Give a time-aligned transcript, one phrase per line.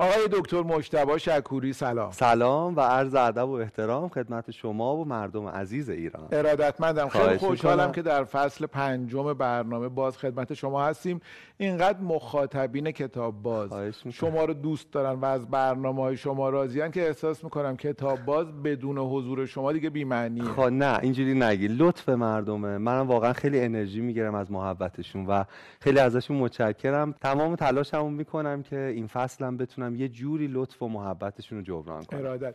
[0.00, 2.10] آقای دکتر مجتبی شکوری سلام.
[2.10, 6.28] سلام و عرض ادب و احترام خدمت شما و مردم عزیز ایران.
[6.32, 7.08] ارادتمندم.
[7.08, 11.20] خیلی خوشحالم که در فصل پنجم برنامه باز خدمت شما هستیم.
[11.56, 13.70] اینقدر مخاطبین کتاب باز.
[14.12, 18.62] شما رو دوست دارن و از برنامه های شما راضیان که احساس می‌کنم کتاب باز
[18.62, 20.44] بدون حضور شما دیگه بی‌معنیه.
[20.44, 21.68] خب نه اینجوری نگی.
[21.68, 22.78] لطف مردمه.
[22.78, 25.44] منم واقعا خیلی انرژی می‌گیرم از محبتشون و
[25.80, 27.14] خیلی ازشون متشکرم.
[27.20, 32.20] تمام تلاشمو می‌کنم که این فصلم بتونم یه جوری لطف و محبتشون رو جبران کنم.
[32.20, 32.54] ارادت.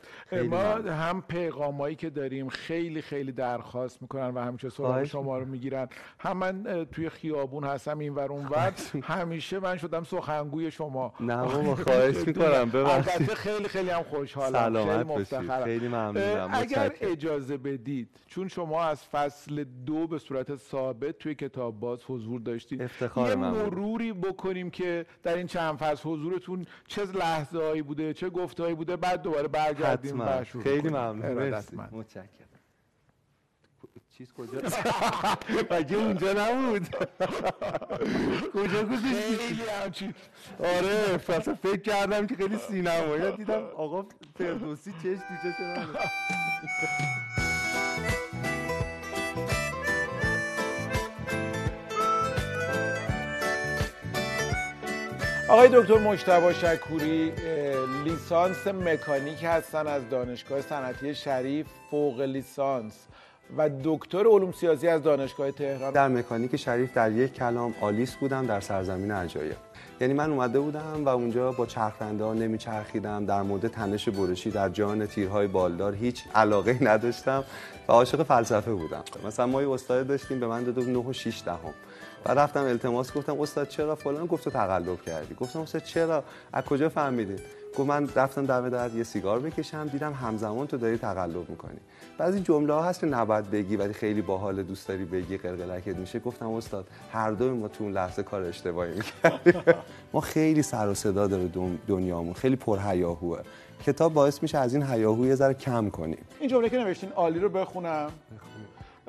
[0.49, 5.87] ما هم پیغامایی که داریم خیلی خیلی درخواست می‌کنن و همیشه سراغ شما رو می‌گیرن.
[6.19, 8.73] هم من توی خیابون هستم این ور اون ور.
[9.03, 11.13] همیشه من شدم سخنگوی شما.
[11.19, 12.69] نه بابا خواهش می‌کنم.
[12.69, 13.33] ببخشید.
[13.33, 14.85] خیلی خیلی هم خوشحالم.
[14.85, 15.63] خیلی مفتخرم.
[15.63, 16.49] خیلی ممنونم.
[16.53, 22.41] اگر اجازه بدید چون شما از فصل دو به صورت ثابت توی کتاب باز حضور
[22.41, 28.13] داشتید افتخار یه مروری بکنیم که در این چند فصل حضورتون چه لحظه هایی بوده
[28.13, 31.49] چه گفته بوده بعد دوباره برگردیم و شروع خیلی ممنون.
[31.91, 32.27] متشکرم.
[34.17, 34.61] چیز کجا؟
[35.71, 36.87] مگه اونجا نبود؟
[38.53, 40.13] کجا گذاشتی؟ همچین.
[40.59, 44.05] آره فصل فکر کردم که خیلی سینمایی دیدم آقا
[44.37, 45.53] فردوسی چش تو چش
[55.53, 57.31] آقای دکتر مجتبی شکوری
[58.03, 62.93] لیسانس مکانیک هستن از دانشگاه صنعتی شریف فوق لیسانس.
[63.57, 65.93] و دکتر علوم سیاسی از دانشگاه تهران.
[65.93, 69.55] در مکانیک شریف در یک کلام آلیس بودم در سرزمین عجایب
[70.01, 74.69] یعنی من اومده بودم و اونجا با چرخنده ها نمیچرخیدم در مورد تنش برشی در
[74.69, 77.43] جان تیرهای بالدار هیچ علاقه نداشتم
[77.87, 79.03] و عاشق فلسفه بودم.
[79.27, 81.73] مثلا ما یه استاد داشتیم به من داد 9 و 6 دهم.
[82.25, 85.35] و رفتم التماس گفتم استاد چرا فلان؟ گفت تو تقلب کردی.
[85.35, 86.23] گفتم استاد چرا؟
[86.53, 87.39] از کجا فهمیدید
[87.77, 91.79] گفت من رفتم دم در یه سیگار بکشم دیدم همزمان تو داری تقلب می‌کنی.
[92.17, 96.19] بعضی جمله ها هست که نباید بگی ولی خیلی باحال دوست داری بگی قلقلکت میشه.
[96.19, 99.61] گفتم استاد هر دو ما تو اون لحظه کار اشتباهی می‌کردیم.
[100.13, 101.49] ما خیلی سر و صدا داره
[101.87, 102.33] دنیامون.
[102.33, 103.39] خیلی پرهیاهوه.
[103.85, 106.25] کتاب باعث میشه از این هیاهو یه ذره کم کنیم.
[106.39, 108.09] این جمله که نوشتین عالی رو بخونم.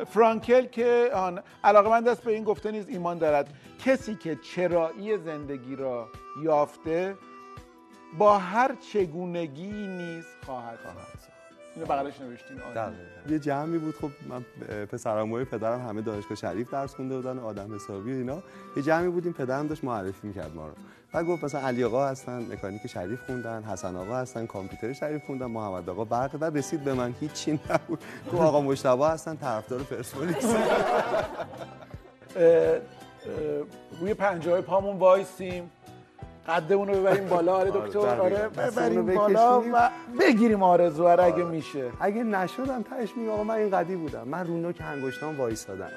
[0.07, 3.55] فرانکل که آن علاقه من دست به این گفته نیز ایمان دارد.
[3.85, 6.09] کسی که چرایی زندگی را
[6.43, 7.17] یافته
[8.19, 10.79] با هر چگونگی نیز خواهد
[11.75, 12.57] اینو بغلش نوشتین.
[13.29, 14.45] یه جمعی بود خب من
[14.87, 18.43] پسراموی پدرم همه دانشگاه شریف درس خونده بودن آدم حسابی و اینا.
[18.77, 20.75] یه جمعی بودیم پدرم داشت معرفی می‌کرد ما رو.
[21.15, 25.47] و گفت مثلا علی آقا هستن مکانیک شریف خوندن حسن آقا هستن کامپیوتر شریف خوندن
[25.47, 28.05] محمد آقا برق و رسید به من هیچی نبود.
[28.33, 30.55] گفت آقا مشتبه هستن طرفدار پرسپولیس.
[34.01, 35.71] روی پنجه پامون وایسیم.
[36.49, 37.55] قدمون رو ببریم بالا.
[37.57, 37.99] آره دکتر.
[37.99, 41.45] آره ببریم بالا و بگیریم آرزو اگه آره.
[41.45, 44.29] میشه اگه نشدم تهش میگم آقا من این قدی بودم.
[44.29, 45.91] من رو نوک انگشتام وایسادم.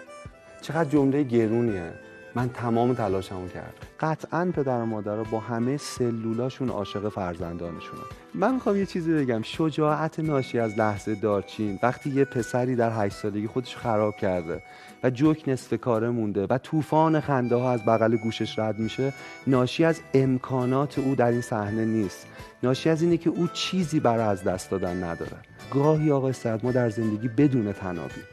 [0.61, 1.93] چقدر جمله گرونیه.
[2.35, 3.73] من تمام تلاشمو کردم.
[3.99, 8.03] قطعا پدر و مادر با همه سلولاشون عاشق فرزندانشونن.
[8.33, 9.41] من می‌خوام یه چیزی بگم.
[9.41, 11.79] شجاعت ناشی از لحظه دارچین.
[11.83, 14.61] وقتی یه پسری در هشت سالگی خودش خراب کرده
[15.03, 19.13] و جوک نصف کاره مونده و طوفان خنده ها از بغل گوشش رد میشه
[19.47, 22.27] ناشی از امکانات او در این صحنه نیست.
[22.63, 25.37] ناشی از اینه که او چیزی برای از دست دادن نداره.
[25.73, 28.23] گاهی آقای سعد ما در زندگی بدون تنابیم.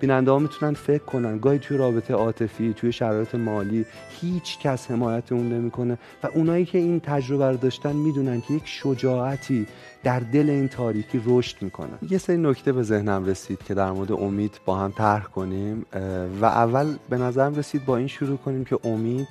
[0.00, 1.38] بیننده ها می‌تونن فکر کنن.
[1.38, 3.86] گاهی توی رابطه عاطفی توی شرایط مالی
[4.20, 8.62] هیچ کس حمایت اون نمی‌کنه و اونایی که این تجربه رو داشتن می‌دونن که یک
[8.64, 9.66] شجاعتی
[10.04, 14.12] در دل این تاریکی رشد می‌کنن یه سری نکته به ذهنم رسید که در مورد
[14.12, 15.86] امید با هم طرح کنیم
[16.40, 19.28] و اول به نظرم رسید با این شروع کنیم که امید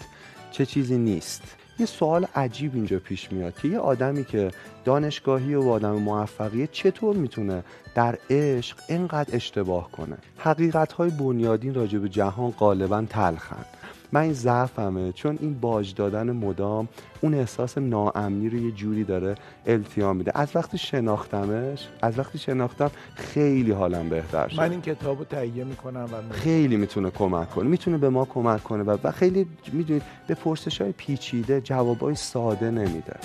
[0.51, 1.41] چه چیزی نیست.
[1.79, 4.51] یه سوال عجیب اینجا پیش میاد که یه آدمی که
[4.85, 7.63] دانشگاهی و آدم موفقیه چطور می‌تونه
[7.95, 13.65] در عشق اینقدر اشتباه کنه؟ حقیقت های بنیادین راجع به جهان غالبا تلخن.
[14.12, 16.88] من این ضعفمه چون این باج دادن مدام
[17.22, 19.35] اون احساس ناامنی رو یه جوری داره
[19.66, 20.31] التیام میده.
[20.36, 24.59] از وقتی شناختمش از وقتی شناختم خیلی حالم بهتر شد.
[24.59, 28.83] من این کتابو تهیه می‌کنم و خیلی می‌تونه کمک کنه می‌تونه به ما کمک کنه
[28.83, 33.15] و خیلی می‌دونید به پرسش های پیچیده جوابای ساده نمیده.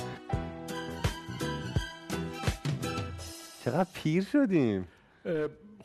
[3.64, 4.84] چقدر پیر شدیم.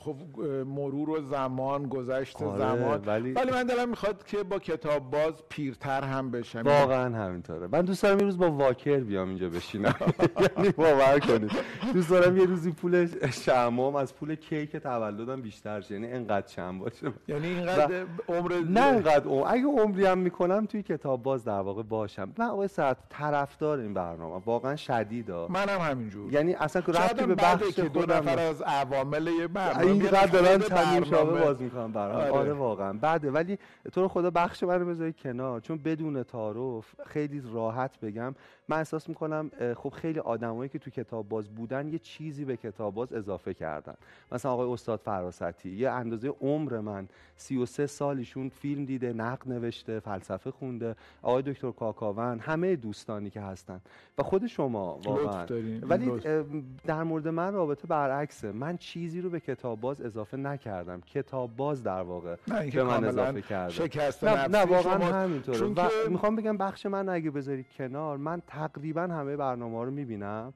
[0.07, 3.01] خب مرور و زمان گذشت آره، زمان.
[3.05, 6.61] ولی- ولی من دلم می‌خواد که با کتاب باز پیرتر هم بشم.
[6.65, 7.67] واقعا همینطوره.
[7.71, 9.95] من دوست دارم یه روز با واکر بیام اینجا بشینم.
[10.57, 11.51] یعنی باور کنید.
[11.93, 15.93] دوست دارم یه روزی پول شمام از پول کیک تولدم بیشتر شه.
[15.93, 17.11] یعنی انقدر چند باشه.
[17.27, 19.43] یعنی اینقدر عمر نه انقدر عمر.
[19.47, 22.33] اگه عمری هم می‌کنم توی کتاب باز در واقع باشم.
[22.37, 24.41] من آقای ساعت طرفدار این برنامه.
[24.45, 25.47] واقعا شدیدا.
[25.47, 26.33] منم همینجور.
[26.33, 30.59] یعنی اصلا رفتی به بخش که دو نفر از عوامل یه برنامه اینقدر دارن
[31.03, 31.45] شابه برنامه.
[31.45, 32.31] باز می‌کنم برام آره.
[32.31, 32.53] آره.
[32.53, 33.57] واقعا بعده ولی
[33.91, 38.35] تو رو خدا بخش من رو بذاری کنار چون بدون تعارف خیلی راحت بگم
[38.67, 42.93] من احساس می‌کنم خب خیلی آدمایی که تو کتاب باز بودن یه چیزی به کتاب
[42.93, 43.95] باز اضافه کردن
[44.31, 49.99] مثلا آقای استاد فراستی یه اندازه عمر من 33 سال ایشون فیلم دیده نقد نوشته
[49.99, 53.81] فلسفه خونده آقای دکتر کاکاون همه دوستانی که هستن
[54.17, 55.45] و خود شما واقعا.
[55.81, 56.11] ولی
[56.85, 61.01] در مورد من رابطه برعکسه من چیزی رو به کتاب باز اضافه نکردم.
[61.01, 62.35] کتاب باز در واقع
[62.73, 63.73] به من اضافه کرده.
[63.73, 65.59] شکست نه, نه واقعا همینطوره.
[65.59, 70.53] چون و می‌خوام بگم بخش من اگه بذاری کنار من تقریبا همه برنامه رو می‌بینم.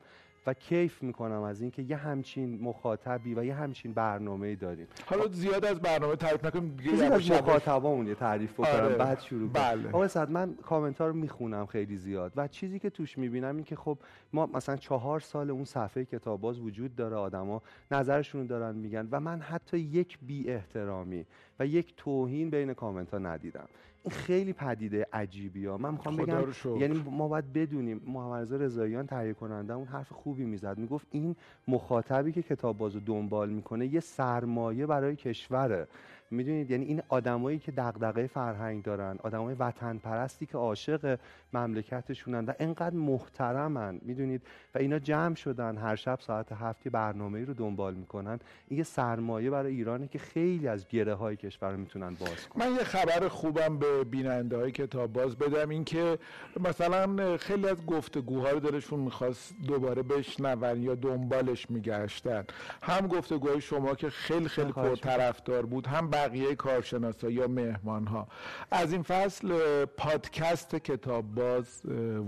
[0.47, 5.65] و کیف می‌کنم از اینکه یه همچین مخاطبی و یه همچین برنامه داریم حالا زیاد
[5.65, 7.31] از برنامه تعریف نکنیم دیگه از یواش.
[7.31, 8.95] مخاطبامون یه تعریف بکنم آره.
[8.95, 9.87] بعد شروع بله.
[9.89, 13.63] آقای صد من کامنت ها رو می‌خونم خیلی زیاد و چیزی که توش می‌بینم این
[13.63, 13.97] که خب
[14.33, 17.61] ما مثلا چهار سال اون صفحه کتاب باز وجود داره آدما
[17.91, 21.25] نظرشون رو دارن میگن و من حتی یک بی احترامی
[21.59, 23.67] و یک توهین بین کامنت ها ندیدم
[24.09, 26.43] خیلی پدیده عجیبی ها من می‌خوام بگم.
[26.79, 30.77] یعنی ما باید بدونیم محمد رضا رضاییان تهیه کننده اون حرف خوبی می‌زد.
[30.77, 31.35] می‌گفت این
[31.67, 35.87] مخاطبی که کتاب بازو دنبال می‌کنه یه سرمایه برای کشوره.
[36.31, 41.19] می‌دونید؟ یعنی این آدمایی که دغدغه فرهنگ دارن آدمای وطن پرستی که عاشق
[41.53, 44.41] مملکتشونن و انقدر محترمن می‌دونید؟
[44.75, 48.39] و اینا جمع شدن هر شب ساعت هفتی برنامه رو دنبال می‌کنن.
[48.67, 52.65] این یه سرمایه برای ایرانه که خیلی از گره های کشور می‌تونن باز کنن.
[52.65, 56.19] من یه خبر خوبم به بیننده های کتاب باز بدم این که
[56.59, 62.43] مثلا خیلی از گفتگوها رو دلشون می‌خواست دوباره بشنون یا دنبالش میگشتن.
[62.83, 64.71] هم گفتگوهای شما که خیلی خیلی.
[64.71, 68.27] پرطرفدار بود هم بقیه کارشناسا یا مهمان ها
[68.71, 71.81] از این فصل پادکست کتاب باز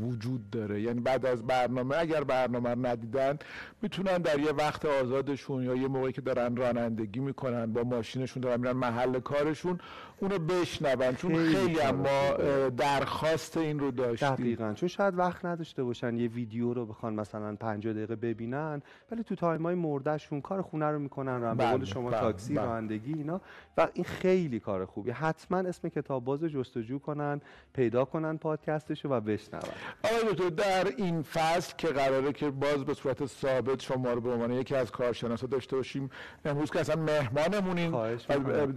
[0.07, 0.81] وجود داره.
[0.81, 3.37] یعنی بعد از برنامه اگر برنامه رو ندیدن
[3.81, 8.59] می‌تونن در یه وقت آزادشون یا یه موقعی که دارن رانندگی می‌کنن با ماشینشون دارن
[8.59, 9.79] میرن محل کارشون
[10.23, 14.29] اونو بشنون چون خیلی اه، درخواست این رو داشتیم.
[14.29, 14.73] دقیقا.
[14.73, 18.81] چون شاید وقت نداشته باشن یه ویدیو رو بخوان مثلا 50 دقیقه ببینن
[19.11, 22.53] ولی تو تایم های مردهشون کار خونه رو می‌کنن رو به قول شما بله، تاکسی
[22.53, 22.65] بله.
[22.65, 23.41] رانندگی اینا.
[23.77, 27.41] و این خیلی کار خوبی حتما اسم کتاب باز رو جستجو کنن
[27.73, 29.61] پیدا کنن پادکستشو و بشنون.
[30.03, 34.31] آقای دکتر در این فصل که قراره که باز به صورت ثابت شما رو به
[34.31, 36.09] عنوان یکی از کارشناسا داشته باشیم
[36.45, 37.91] امروز که اصلا مهمانمونین.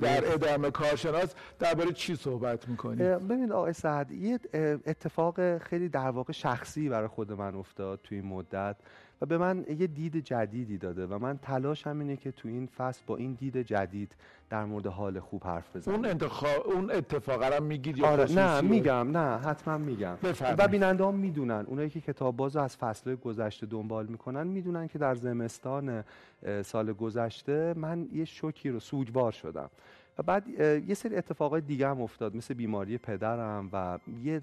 [0.00, 4.38] در ادامه کارشناس درباره چی صحبت می‌کنیم اه، ببین آقای سعد یه
[4.86, 8.76] اتفاق خیلی در واقع شخصی برای خود من افتاد تو این مدت
[9.20, 13.02] و به من یه دید جدیدی داده و من تلاشم اینه که تو این فصل
[13.06, 14.12] با این دید جدید
[14.50, 18.60] در مورد حال خوب حرف بزنم اون انتخاب اون اتفاق رو میگید یا آره نه؟
[18.60, 20.60] میگم نه حتما میگم بفرمایید.
[20.60, 24.98] و بیننده ها می‌دونن اونایی که کتاب باز از فصل گذشته دنبال می‌کنن می‌دونن که
[24.98, 26.04] در زمستان
[26.64, 29.70] سال گذشته من یه شوکی رو سوگوار شدم
[30.18, 30.48] و بعد
[30.88, 32.36] یه سری اتفاقای دیگه هم افتاد.
[32.36, 34.40] مثل بیماری پدرم و یه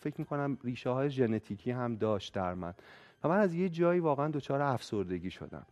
[0.00, 2.74] فکر می‌کنم ریشه های ژنتیکی هم داشت در من.
[3.24, 5.66] و من از یه جایی واقعا دچار افسردگی شدم.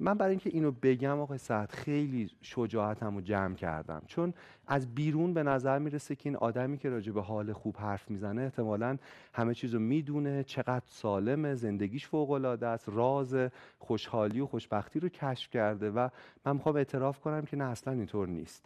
[0.00, 4.02] من برای اینکه اینو بگم آقای سعد خیلی شجاعتم رو جمع کردم.
[4.06, 4.34] چون
[4.66, 8.42] از بیرون به نظر می‌رسه که این آدمی که راجع به حال خوب حرف می‌زنه
[8.42, 8.96] احتمالا
[9.32, 10.44] همه چیز رو می‌دونه.
[10.44, 13.36] چقدر سالمه زندگیش فوق العاده است راز
[13.78, 16.08] خوشحالی و خوشبختی رو کشف کرده و
[16.46, 18.64] من می‌خوام اعتراف کنم که نه اصلا اینطور نیست.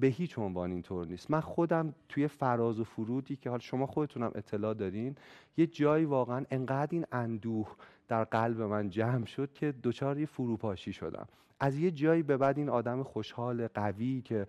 [0.00, 1.30] به هیچ عنوان اینطور نیست.
[1.30, 5.16] من خودم توی فراز و فرودی که حال شما خودتونم اطلاع دارین
[5.56, 7.76] یه جایی واقعا انقدر این اندوه
[8.08, 11.28] در قلب من جمع شد که دچار یه فروپاشی شدم.
[11.60, 14.46] از یه جایی به بعد این آدم خوشحال قوی که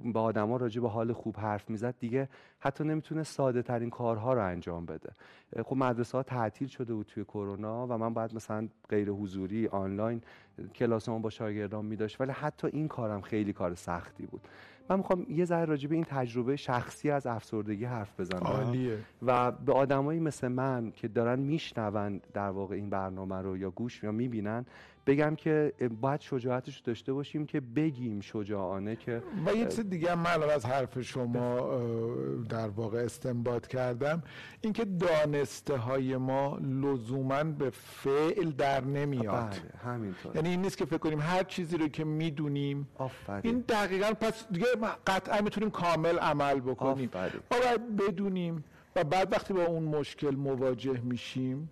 [0.00, 4.44] با آدما راجع به حال خوب حرف می‌زد دیگه حتی نمی‌تونه ساده ترین کارها رو
[4.44, 5.12] انجام بده.
[5.64, 10.22] خب مدرسه ها تعطیل شده بود توی کرونا و من باید مثلا غیر حضوری آنلاین
[10.74, 14.40] کلاسمون با شاگردان میداشت ولی حتی این کارم خیلی کار سختی بود.
[14.90, 18.42] من می‌خوام یه ذره راجع به این تجربه شخصی از افسردگی حرف بزنم.
[18.42, 18.98] عالیه.
[19.22, 24.02] و به آدمایی مثل من که دارن میشنون در واقع این برنامه رو یا گوش
[24.02, 24.66] یا می‌بینن
[25.06, 30.42] بگم که باید شجاعتش داشته باشیم که بگیم شجاعانه که و یه چیز دیگه من
[30.42, 31.78] از حرف شما
[32.48, 34.22] در واقع استنباط کردم.
[34.60, 39.50] اینکه دانسته های ما لزوما به فعل در نمیاد.
[39.50, 40.36] بله همینطور.
[40.36, 42.88] یعنی این نیست که فکر کنیم هر چیزی رو که می‌دونیم
[43.42, 44.66] این دقیقا پس دیگه
[45.06, 47.10] قطعا می‌تونیم کامل عمل بکنیم.
[47.50, 48.64] ما باید بدونیم
[48.96, 51.70] و بعد وقتی با اون مشکل مواجه میشیم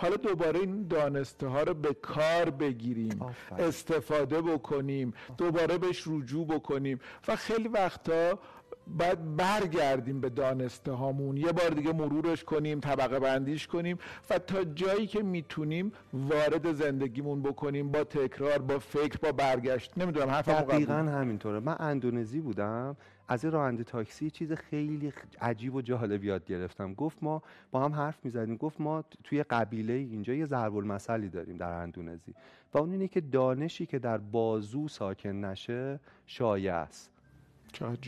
[0.00, 3.20] حالا دوباره این دانسته ها رو به کار بگیریم
[3.58, 8.38] استفاده بکنیم دوباره بهش رجوع بکنیم و خیلی وقتا
[8.86, 13.98] باید برگردیم به دانسته هامون یه بار دیگه مرورش کنیم طبقه بندیش کنیم
[14.30, 19.98] و تا جایی که می‌تونیم وارد زندگیمون بکنیم با تکرار با فکر با برگشت.
[19.98, 21.60] نمی‌دونم حرفم دقیقا همینطوره.
[21.60, 22.96] من اندونزی بودم.
[23.28, 26.94] از این راننده تاکسی چیز خیلی عجیب و جالب یاد گرفتم.
[26.94, 28.56] گفت ما با هم حرف می‌زدیم.
[28.56, 32.34] گفت ما توی قبیله اینجا یه ضرب المثلی داریم در اندونزی.
[32.74, 37.10] و اون اینه که دانشی که در بازو ساکن نشه شایع است.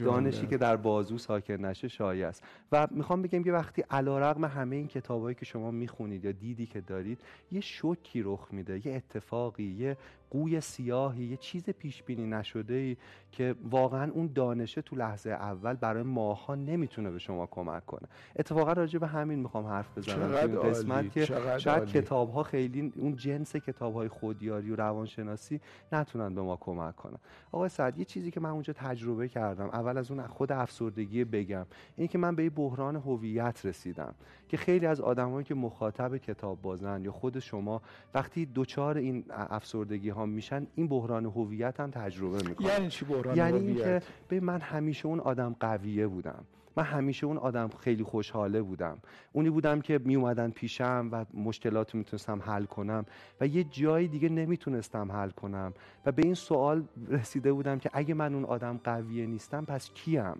[0.04, 2.44] دانشی که در بازو ساکن نشه شایع است.
[2.72, 6.80] و می‌خوام بگم که وقتی علیرغم همه این کتابایی که شما می‌خونید یا دیدی که
[6.80, 7.20] دارید
[7.52, 9.96] یه شوکی رخ میده یه اتفاقی یه
[10.30, 12.96] قوی سیاهی یه چیز پیش بینی نشده ای
[13.32, 18.08] که واقعا اون دانشه تو لحظه اول برای ماها نمی‌تونه به شما کمک کنه.
[18.36, 21.24] اتفاقا راجع به همین می‌خوام حرف بزنم این قسمت که
[21.58, 25.60] شاید کتاب ها خیلی اون جنس کتاب های خودیاری و روانشناسی
[25.92, 27.18] نتونن به ما کمک کنن.
[27.52, 31.66] آقای سعد یه چیزی که من اونجا تجربه کردم اول از اون خود افسردگی بگم
[31.96, 34.14] این که من به یه بحران هویت رسیدم
[34.48, 37.82] که خیلی از آدمایی که مخاطب کتاب بازن یا خود شما
[38.14, 43.58] وقتی دوچار این افسردگی میشن این بحران هویت هم تجربه می‌کنن یعنی چی بحران یعنی
[43.58, 46.44] اینکه به من همیشه اون آدم قویه بودم.
[46.76, 48.98] من همیشه اون آدم خیلی خوشحاله بودم.
[49.32, 53.04] اونی بودم که می اومدن پیشم و مشکلات می‌تونستم حل کنم
[53.40, 55.74] و یه جایی دیگه نمی‌تونستم حل کنم.
[56.06, 60.36] و به این سوال رسیده بودم که اگه من اون آدم قویه نیستم پس کیم؟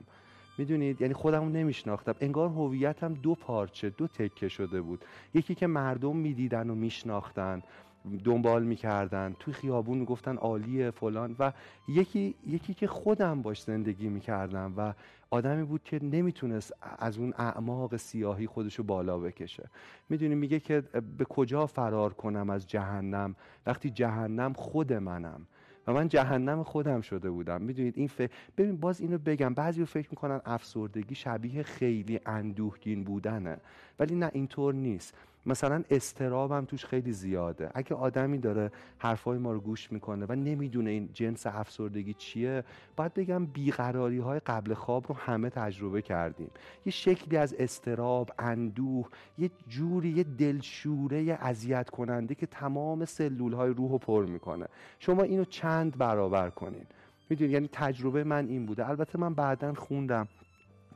[0.59, 2.15] می‌دونید؟ یعنی خودم نمیشناختم.
[2.21, 5.05] انگار هویتم دو پارچه دو تکه شده بود.
[5.35, 7.63] یکی که مردم می‌دیدن و میشناختن.
[8.25, 11.53] دنبال می‌کردن توی خیابون می‌گفتن عالیه فلان و
[11.89, 14.93] یکی یکی که خودم باش زندگی می‌کردم و
[15.31, 19.69] آدمی بود که نمی‌تونست از اون اعماق سیاهی خودشو بالا بکشه.
[20.09, 20.81] می‌دونی میگه که
[21.19, 25.47] به کجا فرار کنم از جهنم؟ وقتی جهنم خود منم
[25.87, 27.63] و من جهنم خودم شده بودم.
[27.63, 28.21] می‌دونید این ف...
[28.57, 33.57] ببین باز اینو بگم بعضی فکر می‌کنن افسردگی شبیه خیلی اندوهگین بودنه.
[33.99, 35.15] ولی نه اینطور نیست.
[35.47, 37.71] مثلا استرابم توش خیلی زیاده.
[37.75, 42.65] اگه آدمی داره حرفای ما رو گوش می‌کنه و نمی‌دونه این جنس افسردگی چیه
[42.97, 46.51] باید بگم بیقراری های قبل خواب رو همه تجربه کردیم.
[46.87, 53.71] یه شکلی از استراب اندوه یه جوری یه دلشوره اذیت کننده که تمام سلول های
[53.71, 54.67] روح رو پر می‌کنه.
[54.99, 56.87] شما اینو چند برابر کنین؟
[57.31, 58.89] می‌دونید یعنی تجربه من این بوده.
[58.89, 60.29] البته من بعدا خوندم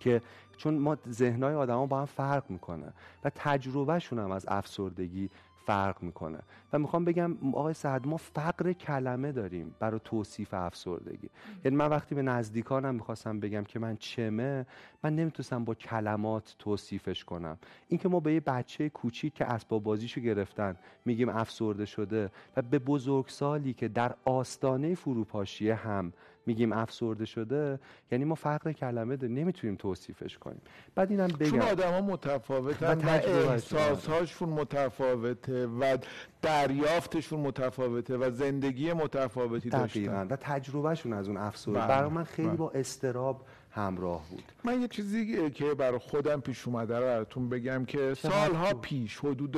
[0.01, 0.23] که
[0.57, 2.93] چون ما ذهنهای آدما با هم فرق می‌کنه
[3.25, 5.31] و تجربهشون هم از افسردگی
[5.67, 6.39] فرق می‌کنه.
[6.73, 11.31] و می‌خوام بگم آقای سعد ما فقر کلمه داریم برای توصیف افسردگی.
[11.65, 14.67] یعنی من وقتی به نزدیکانم می‌خواستم بگم که من چمه
[15.05, 17.59] من نمی‌تونستم با کلمات توصیفش کنم.
[17.89, 22.79] اینکه ما به یه بچه کوچیک که اسباب بازیشو گرفتن میگیم افسرده شده و به
[22.79, 26.13] بزرگسالی که در آستانه فروپاشیه هم
[26.47, 27.81] میگیم افسرده شده
[28.13, 30.61] یعنی ما فرق کلمه داریم نمی‌تونیم توصیفش کنیم.
[30.95, 31.51] بعد اینم بگم.
[31.51, 35.99] چون آدما متفاوتن و احساسهاشون متفاوته و
[36.43, 40.27] دریافتشون متفاوته و زندگی متفاوتی داشتن.
[40.29, 41.79] و تجربهشون از اون افسرده.
[41.79, 42.57] بله، برای من خیلی بله.
[42.57, 44.53] با استراب همراه بود.
[44.65, 49.57] من یه چیزی که برای خودم پیش اومده رو براتون بگم که سالها پیش حدود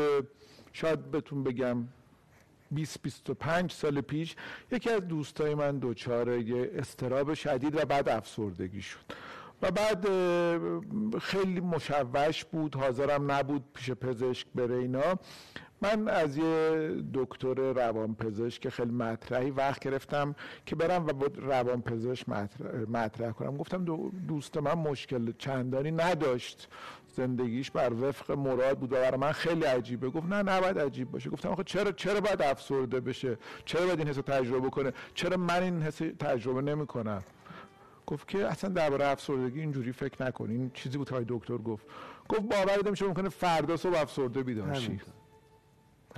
[0.73, 1.89] شاید بهتون بگم
[2.71, 4.37] 20 25 سال پیش
[4.73, 6.31] یکی از دوستای من دچار
[6.75, 9.05] استراب شدید و بعد افسردگی شد.
[9.63, 10.09] و بعد
[11.19, 15.19] خیلی مشوش بود حاضرم نبود پیش پزشک بره اینا.
[15.83, 20.35] من از یه دکتر روان پزشک که خیلی مطرحی وقت گرفتم
[20.67, 22.29] که برم و روان پزشک
[22.89, 23.57] مطرح, کنم.
[23.57, 23.85] گفتم
[24.29, 26.69] دوست من مشکل چندانی نداشت.
[27.17, 30.11] زندگیش بر وفق مراد بود و برای من خیلی عجیبه.
[30.11, 31.31] گفت نه نباید عجیب باشه.
[31.31, 35.63] گفتم آخه چرا چرا باید افسرده بشه؟ چرا باید این حس تجربه کنه؟ چرا من
[35.63, 37.23] این حس تجربه نمی‌کنم؟
[38.07, 40.51] گفت که اصلا درباره افسردگی اینجوری فکر نکن.
[40.51, 41.87] این چیزی بود های دکتر گفت.
[42.29, 44.79] گفت باور نمیشه ممکنه فردا صبح افسرده بیدار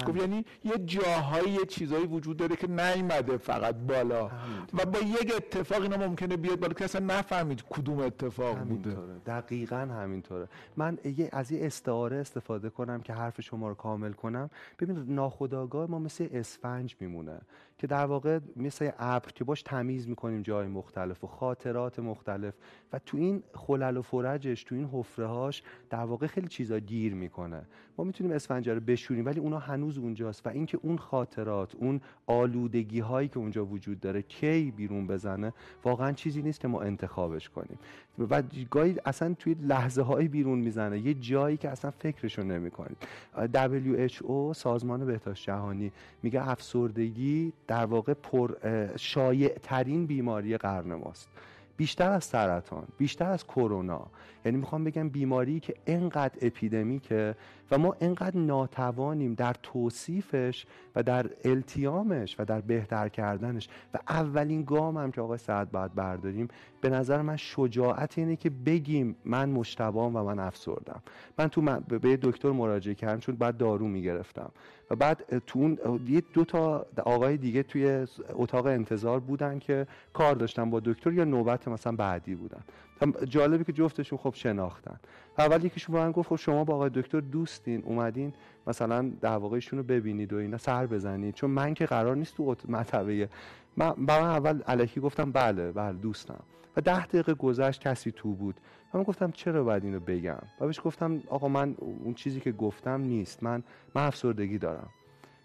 [0.06, 4.30] خب یعنی یه جاهایی یه چیزایی وجود داره که نیومده فقط بالا.
[4.74, 8.96] و با یک اتفاق اینا ممکنه بیاد بالا که اصلا نفهمید کدوم اتفاق بوده.
[9.26, 10.48] دقیقا همینطوره.
[10.76, 14.50] من یه از یه استعاره استفاده کنم که حرف شما رو کامل کنم.
[14.78, 17.40] ببینید ناخودآگاه ما مثل اسفنج میمونه.
[17.78, 22.54] که در واقع مثل ابر که باش تمیز می‌کنیم جای مختلف و خاطرات مختلف.
[22.92, 27.14] و تو این خلل و فرجش تو این حفره هاش در واقع خیلی چیزا گیر
[27.14, 27.62] می‌کنه.
[27.98, 30.46] ما می‌تونیم اسفنج رو بشوریم ولی اونا هنوز اونجاست.
[30.46, 35.52] و اینکه اون خاطرات اون آلودگی هایی که اونجا وجود داره کی بیرون بزنه
[35.84, 37.78] واقعا چیزی نیست که ما انتخابش کنیم.
[38.18, 40.98] و گاهی اصلا توی لحظه های بیرون می‌زنه.
[40.98, 42.96] یه جایی که اصلا فکرشو نمی کنید
[43.54, 45.92] WHO سازمان بهداشت جهانی
[46.22, 48.54] میگه افسردگی در واقع پر
[48.96, 51.28] شایع ترین بیماری قرن ماست.
[51.78, 54.06] بیشتر از سرطان بیشتر از کرونا.
[54.44, 57.34] یعنی می‌خوام بگم بیماری که انقدر اپیدمیکه
[57.70, 60.66] و ما انقدر ناتوانیم در توصیفش
[60.96, 63.68] و در التیامش و در بهتر کردنش.
[63.94, 66.48] و اولین گام هم که آقای سعد باید برداریم
[66.80, 71.02] به نظر من شجاعت اینه که بگیم من مشتبام و من افسردم.
[71.38, 74.50] من تو به دکتر مراجعه کردم چون بعد دارو می‌گرفتم.
[74.90, 80.34] و بعد تو اون یه دو تا آقای دیگه توی اتاق انتظار بودن که کار
[80.34, 82.60] داشتن با دکتر یا نوبت مثلا بعدی بودن.
[83.28, 85.00] جالبی که جفتشون خب شناختن.
[85.38, 88.32] اول یکیشون به من گفت خب شما با آقای دکتر دوستین اومدین
[88.66, 89.38] مثلا در
[89.72, 91.34] رو ببینید و اینا سر بزنید.
[91.34, 93.28] چون من که قرار نیست تو مطبعه.
[93.76, 96.40] من من اول علکی گفتم بله بله دوستم.
[96.76, 98.54] و ده دقیقه گذشت کسی تو بود.
[98.94, 102.52] و من گفتم چرا باید اینو بگم؟ و بهش گفتم آقا من اون چیزی که
[102.52, 103.42] گفتم نیست.
[103.42, 103.62] من
[103.94, 104.88] من افسردگی دارم.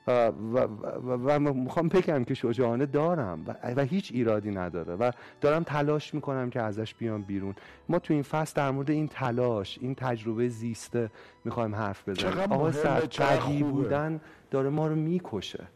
[0.07, 0.12] و,
[0.53, 0.60] و,
[1.07, 6.50] و, می‌خوام بگم که شجاعانه دارم و, و هیچ ایرادی نداره و دارم تلاش می‌کنم
[6.50, 7.55] که ازش بیام بیرون.
[7.89, 11.12] ما تو این فصل در مورد این تلاش این تجربه زیسته
[11.45, 12.51] می‌خوایم حرف بزنیم.
[12.51, 12.72] آقا
[13.17, 15.67] قوی بودن داره ما رو می‌کشه.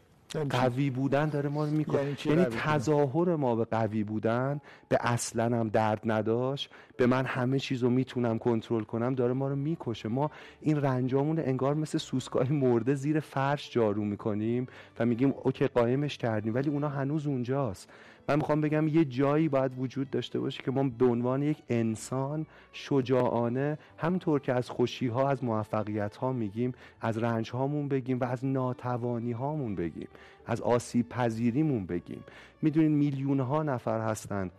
[0.50, 5.44] قوی بودن داره ما رو می‌کنه یعنی, یعنی تظاهر ما به قوی بودن به اصلا
[5.44, 6.70] هم درد نداشت.
[6.96, 10.08] به من همه چیز رو می‌تونم کنترل کنم داره ما رو می‌کشه.
[10.08, 10.30] ما
[10.60, 14.66] این رنجامون انگار مثل سوسکای مرده زیر فرش جارو می‌کنیم
[14.98, 17.88] و میگیم اوکی قایمش کردیم ولی اونا هنوز اونجاست.
[18.28, 22.46] من می‌خوام بگم یه جایی باید وجود داشته باشه که ما به عنوان یک انسان
[22.72, 28.24] شجاعانه همطور که از خوشی ها از موفقیت ها میگیم از رنج هامون بگیم و
[28.24, 30.08] از ناتوانی هامون بگیم
[30.46, 32.24] از آسیب پذیریمون بگیم.
[32.62, 34.50] می‌دونین میلیون ها نفر هستند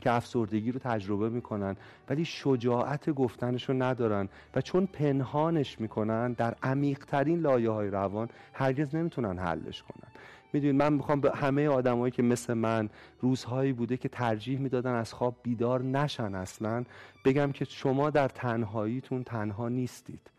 [0.00, 1.76] که افسردگی رو تجربه می‌کنن
[2.08, 8.94] ولی شجاعت گفتنش رو ندارن و چون پنهانش می‌کنن در عمیقترین لایه های روان هرگز
[8.94, 10.08] نمی‌تونن حلش کنن.
[10.52, 12.88] می‌دونید من می‌خوام به همه آدمایی که مثل من
[13.20, 16.84] روزهایی بوده که ترجیح می‌دادن از خواب بیدار نشن اصلا
[17.24, 20.30] بگم که شما در تنهاییتون تنها نیستید.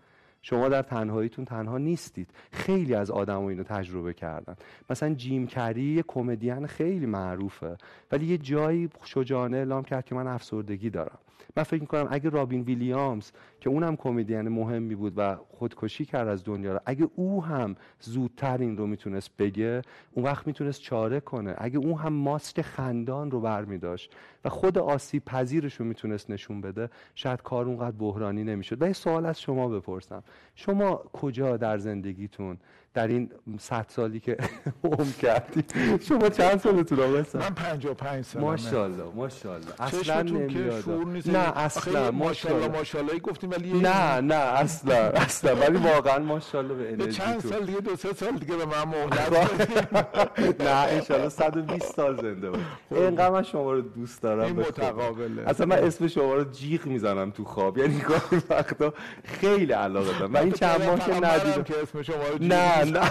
[0.42, 2.30] شما در تنهاییتون تنها نیستید.
[2.52, 4.56] خیلی از آدم اینو تجربه کردن.
[4.90, 7.78] مثلا جیم کری یه کمدین خیلی معروفه.
[8.12, 11.20] ولی یه جایی شجاعانه اعلام کرد که من افسردگی دارم.
[11.58, 16.46] من فکر می‌کنم اگه رابین ویلیامز که اونم کمدین مهمی بود و خودکشی کرد از
[16.46, 21.56] دنیا رو اگه او هم زودتر این رو می‌تونست بگه اون وقت می‌تونست چاره کنه.
[21.58, 26.62] اگه او هم ماسک خندان رو برمی داشت و خود آسیب پذیرش رو می‌تونست نشون
[26.62, 28.82] بده شاید کار اونقدر بحرانی نمی‌شد.
[28.82, 30.24] و یه سوال از شما بپرسم.
[30.56, 32.58] شما کجا در زندگیتون
[32.94, 34.38] در این صد سالی که
[34.84, 35.64] عمر کردی.
[36.08, 38.48] شما چند سالتون آقا من 55 سالمه.
[38.48, 39.68] ماشاءالله ماشاءالله.
[39.80, 40.90] اصلا نمیاد.
[41.26, 43.20] نه اصلا ماشاءالله ماشاءالله.
[43.20, 45.56] گفتیم ولی نه نه اصلا اصلا.
[45.56, 50.62] ولی واقعا ماشاءالله به انرژی چند سال دیگه دو سه سال دیگه به من مهلت
[50.62, 52.96] نه ان شاء الله 120 سال زنده باش خب.
[52.96, 55.50] اینقدر من شما رو دوست دارم این متقابله.
[55.50, 57.78] اصلا من اسم شما رو جیغ می‌زنم تو خواب.
[57.78, 60.32] یعنی گاهی وقتا خیلی علاقه دارم.
[60.32, 61.64] من این چند ماه که ندیدم.
[61.64, 63.10] که اسم شما رو نه نه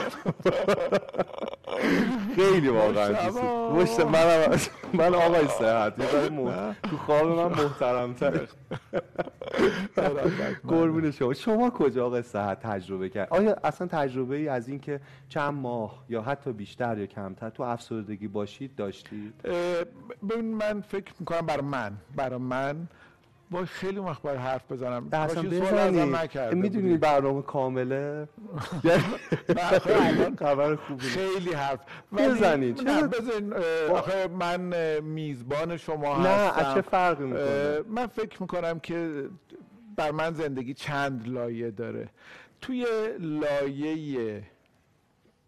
[2.36, 3.30] خیلی واقعا
[3.70, 4.58] مشت من
[4.92, 6.28] من آقای صحت یه
[6.90, 8.40] تو خواب من محترم تر.
[10.68, 11.34] قربون شما.
[11.34, 16.04] شما کجا آقای صحت تجربه کرد؟ آیا اصلا تجربه ای از این که چند ماه
[16.08, 19.34] یا حتی بیشتر یا کمتر تو افسردگی باشید داشتید؟
[20.30, 22.88] ببین من فکر می‌کنم برای من برای من
[23.50, 25.08] با خیلی وقت باید حرف بزنم.
[25.12, 25.42] اصلا
[26.52, 28.28] می‌دونی برنامه کامله؟
[30.38, 31.06] خبر خوبی.
[31.06, 31.80] خیلی حرف.
[32.18, 32.84] بزنید.
[32.84, 33.52] بزن
[33.90, 36.68] آخه من میزبان شما هستم.
[36.68, 39.28] نه چه فرقی می‌کنه؟ من فکر می‌کنم که
[39.96, 42.08] بر من زندگی چند لایه داره.
[42.60, 42.86] توی
[43.18, 44.42] لایه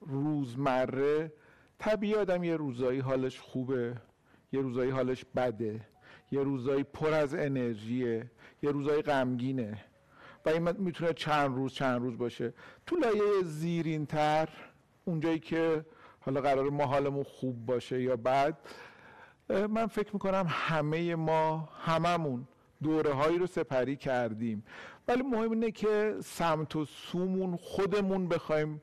[0.00, 1.32] روزمره
[1.78, 3.96] طبیعی آدم یه روزایی حالش خوبه
[4.52, 5.80] یه روزایی حالش بده.
[6.30, 8.30] یه روزایی پر از انرژیه
[8.62, 9.84] یه روزایی غمگینه.
[10.46, 12.54] و این می‌تونه چند روز چند روز باشه.
[12.86, 14.48] تو لایه زیرین تر
[15.04, 15.84] اونجایی که
[16.20, 18.58] حالا قرار ما حالمون خوب باشه یا بعد
[19.48, 22.48] من فکر می‌کنم همه ما هممون
[22.82, 24.64] دوره هایی رو سپری کردیم.
[25.08, 28.82] ولی مهم اینه که سمت و سومون خودمون بخوایم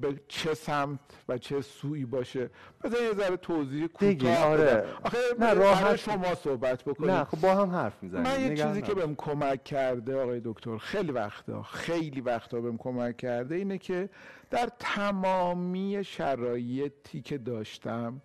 [0.00, 2.50] به چه سمت و چه سوی باشه.
[2.84, 4.84] بذار یه ذره توضیح کوتاه آره.
[5.02, 8.22] آخه نه راحت شما صحبت بکنید نه خب با هم حرف می‌زنیم.
[8.22, 13.16] من یه چیزی که بهم کمک کرده آقای دکتر خیلی وقتا خیلی وقتا بهم کمک
[13.16, 14.10] کرده اینه که
[14.50, 18.20] در تمامی شرایطی که داشتم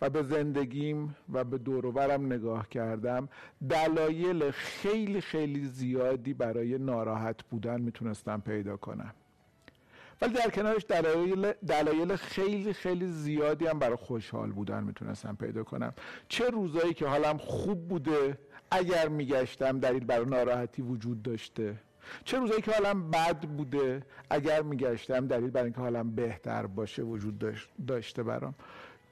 [0.00, 3.28] و به زندگیم و به دوروبرم نگاه کردم
[3.70, 9.14] دلایل خیلی خیلی زیادی برای ناراحت بودن می‌تونستم پیدا کنم.
[10.20, 15.92] ولی در کنارش دلایل, دلایل خیلی خیلی زیادی هم برای خوشحال بودن می‌تونستم پیدا کنم.
[16.28, 18.38] چه روزایی که حالم خوب بوده
[18.70, 21.76] اگر میگشتم دلیل برای ناراحتی وجود داشته.
[22.24, 27.54] چه روزایی که حالم بد بوده اگر میگشتم دلیل برای اینکه حالم بهتر باشه وجود
[27.86, 28.54] داشته برام.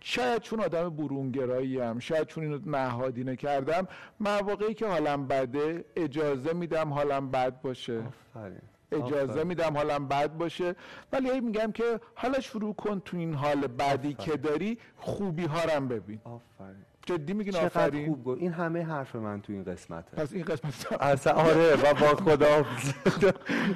[0.00, 3.88] شاید چون آدم برونگرایی هم شاید چون اینو نهادینه کردم
[4.20, 8.02] مواقعی که حالم بده اجازه میدم حالم بد باشه.
[8.36, 8.60] آفرین.
[8.94, 10.74] اجازه میدم حالم بد باشه.
[11.12, 15.88] ولی میگم که حالا شروع کن تو این حال بعدی که داری خوبی ها هم
[15.88, 16.20] ببین.
[16.24, 16.84] آفرین.
[17.06, 18.40] جدی میگین آفرین؟ خوب گفت.
[18.40, 20.16] این همه حرف من تو این قسمته.
[20.16, 22.64] پس این قسمت اصلا آره و با خدا.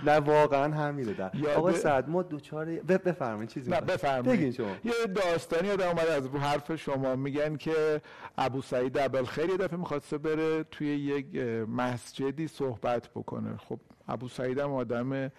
[0.07, 1.31] نه واقعا همینه در.
[1.57, 4.55] آقا سعد ما دوچار بفرمایید چیزی نه بفرمایید.
[4.55, 4.67] شما.
[4.85, 7.17] یه داستانی یادم اومد از رو حرف شما.
[7.17, 8.01] میگن که
[8.39, 11.37] ابو سعید ابل خیر یه دفعه می‌خواسته بره توی یک
[11.69, 13.57] مسجدی صحبت بکنه.
[13.57, 15.31] خب ابو سعید هم آدم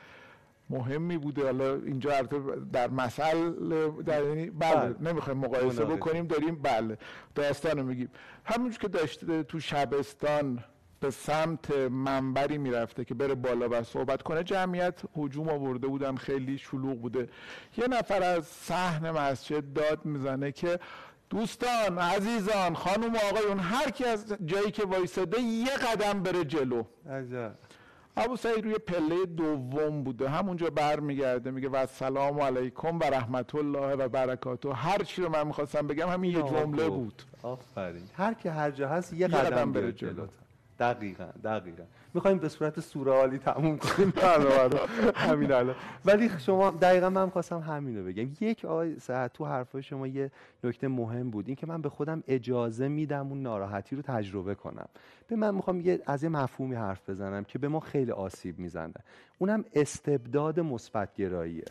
[0.70, 1.44] مهمی بوده.
[1.44, 2.22] حالا اینجا
[2.74, 3.54] در مثل
[4.06, 5.12] در یعنی بله, بله.
[5.12, 6.98] نمی‌خوایم مقایسه بکنیم داریم بله
[7.36, 8.10] داستان رو میگیم.
[8.46, 10.64] همونجور که داشته تو شبستان
[11.00, 16.58] به سمت منبری می‌رفته که بره بالا و صحبت کنه جمعیت هجوم آورده بودن خیلی
[16.58, 17.30] شلوغ بوده.
[17.78, 20.80] یه نفر از صحن مسجد داد می‌زنه که
[21.30, 26.84] دوستان عزیزان خانم و آقایون هر کی از جایی که وایساده یه قدم بره جلو.
[27.10, 27.56] عجب.
[28.20, 30.30] ابو سعید روی پله دوم بوده.
[30.30, 34.74] همونجا برمیگرده میگه و سلام علیکم و رحمت الله و برکاته.
[34.74, 37.24] هر چی رو من می‌خواستم بگم همین یه جمله بود.
[37.44, 38.04] آفرین.
[38.14, 40.28] هر که هر جا هست یه, قدم, قدم بره جلو.
[40.80, 41.84] دقیقا دقیقا.
[42.14, 44.14] می‌خوایم به صورت سورالی تموم کنیم.
[45.16, 45.76] همین الان.
[46.06, 48.30] ولی شما دقیقا من خواستم همین رو بگم.
[48.42, 48.96] یک آقای
[49.34, 50.32] تو حرفای شما یه
[50.64, 51.48] نکته مهم بود.
[51.48, 54.88] این که من به خودم اجازه میدم اون ناراحتی رو تجربه کنم.
[55.28, 58.94] به من می‌خوام یه از یه مفهومی حرف بزنم که به ما خیلی آسیب می‌زنه.
[59.40, 61.64] اونم استبداد مثبت گراییه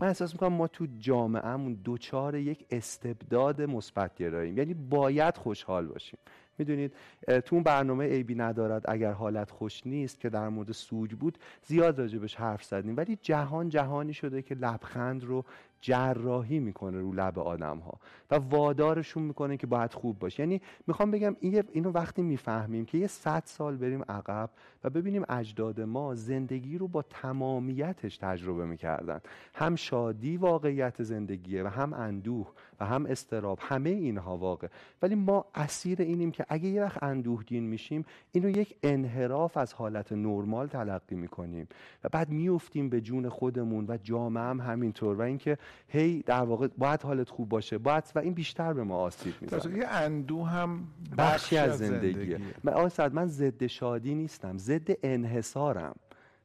[0.00, 6.18] من احساس می‌کنم ما تو جامعهمون دوچار یک استبداد مثبت گراییم یعنی باید خوشحال باشیم.
[6.58, 6.92] می‌دونید
[7.26, 11.98] تو اون برنامه ایبی ندارد اگر حالت خوش نیست که در مورد سوگ بود زیاد
[11.98, 12.96] راجبش حرف زدیم.
[12.96, 15.44] ولی جهان جهانی شده که لبخند رو
[15.82, 17.98] جراحی می‌کنه رو لب آدم ها
[18.30, 20.42] و وادارشون می‌کنه که باید خوب باشه.
[20.42, 21.36] یعنی می‌خوام بگم
[21.72, 24.50] اینو وقتی می‌فهمیم که یه صد سال بریم عقب
[24.84, 29.20] و ببینیم اجداد ما زندگی رو با تمامیتش تجربه می‌کردن.
[29.54, 32.46] هم شادی واقعیت زندگیه و هم اندوه
[32.80, 34.68] و هم استراب همه اینها واقع.
[35.02, 40.12] ولی ما اسیر اینیم که اگه یه وقت اندوهگین میشیم اینو یک انحراف از حالت
[40.12, 41.68] نرمال تلقی می‌کنیم.
[42.04, 45.16] و بعد میفتیم به جون خودمون و جامعه هم همینطور.
[45.16, 48.96] و اینکه هی در واقع باید حالت خوب باشه باید و این بیشتر به ما
[48.96, 49.78] آسیب می‌زنه.
[49.78, 50.86] یه اندو هم
[51.18, 52.38] بخشی از زندگیه.
[52.64, 52.72] من
[53.12, 55.94] من ضد شادی نیستم ضد انحصارم.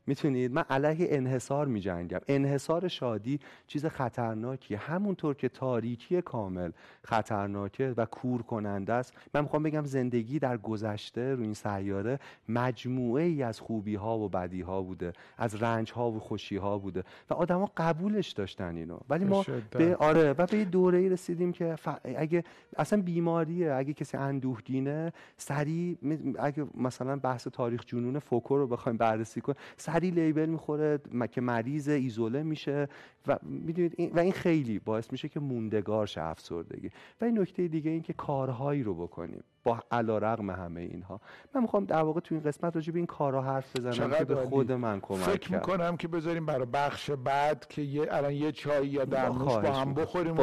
[0.08, 2.20] می‌تونید؟ من علیه انحصار میجنگم.
[2.28, 4.78] انحصار شادی چیز خطرناکیه.
[4.78, 6.72] همونطور که تاریکی کامل
[7.04, 9.14] خطرناکه و کور کننده است.
[9.34, 14.30] من می‌خوام بگم زندگی در گذشته رو این سیاره مجموعه ای از خوبی ها و
[14.30, 15.14] بدی ها بوده.
[15.38, 17.04] از رنج ها و خوشی ها بوده.
[17.30, 18.98] و آدما قبولش داشتن اینو.
[19.10, 22.44] ولی ما به آره و به یه دوره ای رسیدیم که اگه
[22.78, 25.98] اصلا بیماریه اگه کسی اندوهگینه سریع
[26.40, 29.58] اگه مثلا بحث تاریخ جنون فوکو رو بخوایم بررسی کنیم
[29.98, 31.00] سری لیبل می‌خوره
[31.32, 32.88] که مریض ایزوله میشه
[33.28, 36.90] و می‌دونید و این خیلی باعث میشه که موندگار شه افسردگی.
[37.22, 39.44] و این نکته دیگه این که کارهایی رو بکنیم.
[39.68, 41.22] با علا رقم همه اینها.
[41.56, 44.36] من می‌خوام در واقع تو این قسمت راجع به این کارها حرف بزنم که به
[44.36, 48.88] خود من کمک فکر می‌کنم که بذاریم برای بخش بعد که یه الان یه چای
[48.88, 50.38] یا درموش با هم بخوریم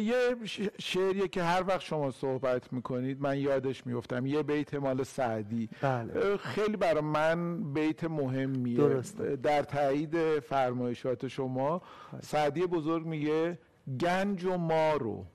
[0.00, 0.36] یه
[0.78, 5.68] شعریه که هر وقت شما صحبت می‌کنید من یادش میفتم یه بیت مال سعدی.
[5.82, 6.36] بله.
[6.36, 8.76] خیلی برای من بیت مهمیه.
[8.76, 9.36] درسته.
[9.36, 11.82] در تایید فرمایشات شما.
[12.20, 13.58] سعدی بزرگ میگه
[14.00, 15.26] گنج و مارو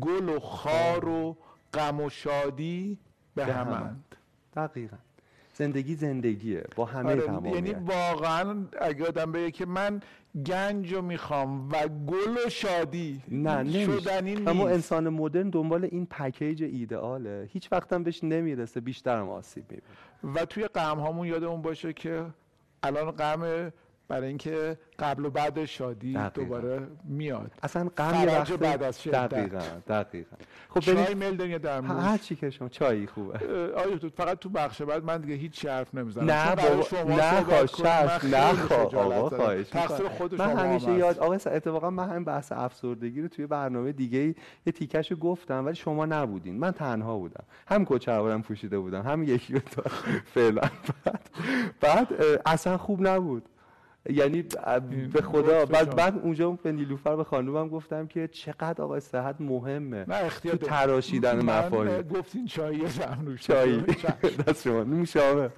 [0.00, 1.36] گل و خار و
[1.74, 2.98] غم و شادی
[3.34, 4.16] به همند
[4.56, 4.96] دقیقا.
[5.54, 6.64] زندگی زندگیه.
[6.76, 10.00] با همه آره یعنی واقعا اگه آدم بگه که من
[10.46, 14.20] گنج رو می‌خوام و گل و شادی نه نمیشه.
[14.20, 19.28] نیست اما انسان مدرن دنبال این پکیج ایدئاله هیچ وقت هم بهش نمی‌رسه بیشتر هم
[19.28, 19.88] آسیب می‌بینه.
[20.34, 22.26] و توی غم هامون یادمون باشه که
[22.82, 23.72] الان غم
[24.08, 26.28] برای اینکه قبل و بعد شادی دقیقاً.
[26.28, 29.28] دوباره میاد اصلا غم یه وقت بعد از شدت.
[29.28, 30.36] دقیقاً دقیقاً
[30.70, 33.38] خب چای میل دارین یا در هر چی که شما چایی خوبه
[33.74, 36.68] آیا تو فقط تو بخش بعد من دیگه هیچ حرف نمی‌زنم نه بابا
[37.14, 37.80] نه خواهش
[38.24, 39.36] نه خواه خجالت آقا.
[39.36, 40.08] خواهش تقصیر.
[40.08, 40.92] خود من همیشه.
[40.92, 44.34] یاد آقا اتفاقا من همین بحث افسردگی رو توی برنامه دیگه
[44.66, 49.60] یه تیکش گفتم ولی شما نبودین من تنها بودم هم کچربارم پوشیده بودم هم یکی
[49.60, 49.82] تا
[50.34, 50.62] فعلا
[51.04, 51.30] بعد
[51.80, 52.08] بعد
[52.46, 53.48] اصلا خوب نبود
[54.10, 54.44] یعنی
[55.12, 55.64] به خدا.
[55.64, 55.96] بعد.
[55.96, 60.04] بعد اونجا به نیلوفر به خانومم گفتم که چقدر آقا صحت مهمه.
[60.42, 60.56] تو.
[60.56, 62.02] تراشیدن مفاهیم.
[62.02, 63.80] گفتین چایی زمنوش چایی.
[64.46, 64.84] دست شما.
[64.84, 65.50] نوشابه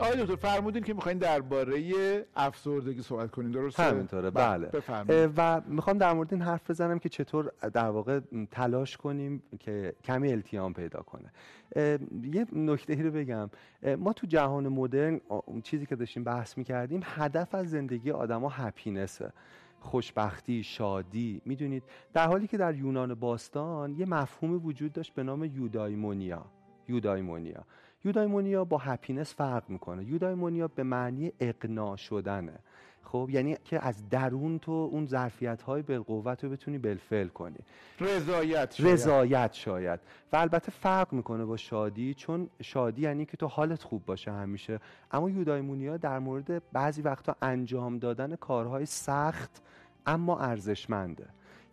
[0.00, 5.98] آقای دکتر فرمودین که می‌خواین درباره افسردگی صحبت کنین درسته؟ همینطوره بله اه، و می‌خوام
[5.98, 11.00] در مورد این حرف بزنم که چطور در واقع تلاش کنیم که کمی التیام پیدا
[11.00, 11.32] کنه.
[12.22, 13.50] یه نکته ای رو بگم.
[13.98, 15.20] ما تو جهان مدرن
[15.62, 19.32] چیزی که داشتیم بحث می‌کردیم هدف از زندگی آدما هپینسه
[19.80, 21.42] خوشبختی شادی.
[21.44, 21.82] می‌دونید
[22.14, 26.44] در حالی که در یونان باستان یه مفهومی وجود داشت به نام یودایمونیا.
[26.88, 27.64] یودایمونیا.
[28.06, 30.04] یودایمونیا با هپینس فرق می‌کنه.
[30.04, 32.58] یودایمونیا به معنی اقناع شدنه.
[33.02, 37.58] خب یعنی که از درون تو اون ظرفیت های بالقوت رو بتونی بالفعل کنی.
[38.00, 38.92] رضایت شاید.
[38.92, 40.00] رضایت شاید.
[40.32, 44.80] و البته فرق می‌کنه با شادی چون شادی یعنی که تو حالت خوب باشه همیشه.
[45.12, 49.62] اما یودایمونیا در مورد بعضی وقتا انجام دادن کارهای سخت
[50.06, 51.26] اما ارزشمنده.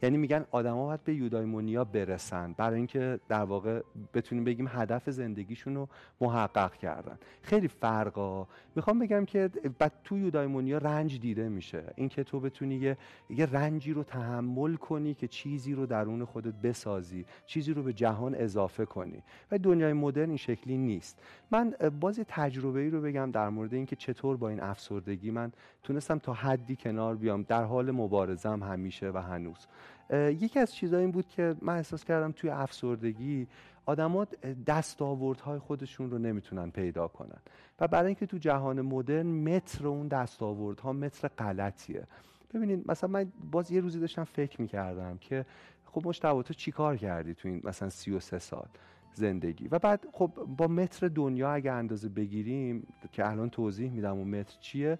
[0.04, 2.54] یعنی میگن آدما باید به یودایمونیا برسن.
[2.58, 3.82] برای اینکه در واقع
[4.14, 5.88] بتونیم بگیم هدف زندگیشون رو
[6.22, 7.18] محقق کردن.
[7.42, 8.48] خیلی فرقا.
[8.76, 11.84] می‌خوام بگم که بعد تو یودایمونیا رنج دیده میشه.
[11.96, 12.98] اینکه تو بتونی یه,
[13.30, 17.26] یه رنجی رو تحمل کنی که چیزی رو درون خودت بسازی.
[17.46, 19.24] چیزی رو به جهان اضافه کنی.
[19.52, 21.20] و دنیای مدرن این شکلی نیست.
[21.52, 25.52] من باز تجربه ای رو بگم در مورد اینکه چطور با این افسردگی من
[25.84, 27.44] تونستم تا حدی کنار بیام.
[27.44, 29.68] در حال مبارزم همیشه و هنوز.
[30.14, 33.48] یکی از چیزها این بود که من احساس کردم توی افسردگی
[33.86, 34.28] آدما
[34.68, 37.40] دستاوردهای خودشون رو نمی‌تونن پیدا کنن.
[37.80, 42.08] و برای اینکه تو جهان مدرن متر اون دستاوردها متر غلطیه.
[42.54, 45.46] ببینید مثلا من باز یه روزی داشتم فکر می‌کردم که
[45.86, 48.68] خب مشتبه تو چیکار کردی تو این مثلا 33 سال؟
[49.16, 49.68] زندگی.
[49.68, 54.58] و بعد خب با متر دنیا اگه اندازه بگیریم که الان توضیح میدم اون متر
[54.60, 55.00] چیه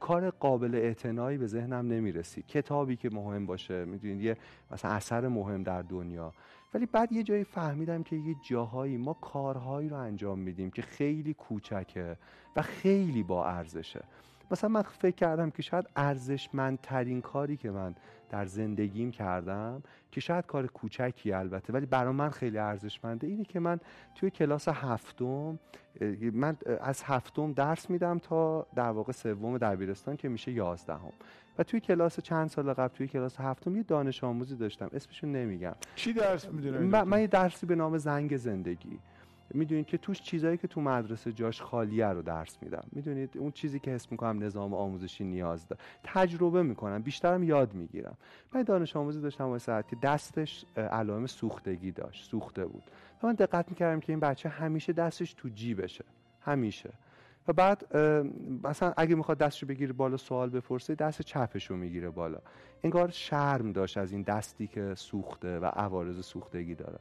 [0.00, 2.42] کار قابل اعتنایی به ذهنم نمی‌رسی.
[2.42, 4.36] کتابی که مهم باشه می‌دونید یه
[4.70, 6.32] مثلا اثر مهم در دنیا.
[6.74, 11.34] ولی بعد یه جایی فهمیدم که یه جاهایی ما کارهایی رو انجام میدیم که خیلی
[11.34, 12.16] کوچکه
[12.56, 14.04] و خیلی با ارزشه.
[14.50, 17.94] مثلا من فکر کردم که شاید ارزشمندترین کاری که من
[18.30, 23.60] در زندگیم کردم که شاید کار کوچکی البته ولی برای من خیلی ارزشمنده اینه که
[23.60, 23.80] من
[24.14, 25.58] توی کلاس هفتم
[26.32, 31.12] من از هفتم درس میدم تا در واقع سوم دبیرستان که میشه یازدهم.
[31.58, 34.90] و توی کلاس چند سال قبل توی کلاس هفتم یه دانش آموزی داشتم.
[34.92, 35.74] اسمشو نمیگم.
[35.94, 38.98] چی درس می‌دونید من, من یه درسی به نام زنگ زندگی.
[39.54, 42.84] می‌دونید که توش چیزایی که تو مدرسه جاش خالیه رو درس میدم.
[42.92, 45.82] می‌دونید اون چیزی که حس می‌کنم نظام آموزشی نیاز داره.
[46.04, 48.16] تجربه می‌کنم بیشترم یاد می‌گیرم.
[48.54, 52.82] من دانش آموزی داشتم واسه ساعت که دستش علائم سوختگی داشت سوخته بود.
[53.22, 56.04] و من دقت می‌کردم که این بچه همیشه دستش تو جیبشه.
[56.40, 56.90] همیشه.
[57.48, 57.96] و بعد
[58.64, 62.38] مثلا اگه می‌خواد دستشو بگیره بالا سوال بپرسه دست چپشو می‌گیره بالا.
[62.84, 66.98] انگار شرم داشت از این دستی که سوخته و عوارض سوختگی داره.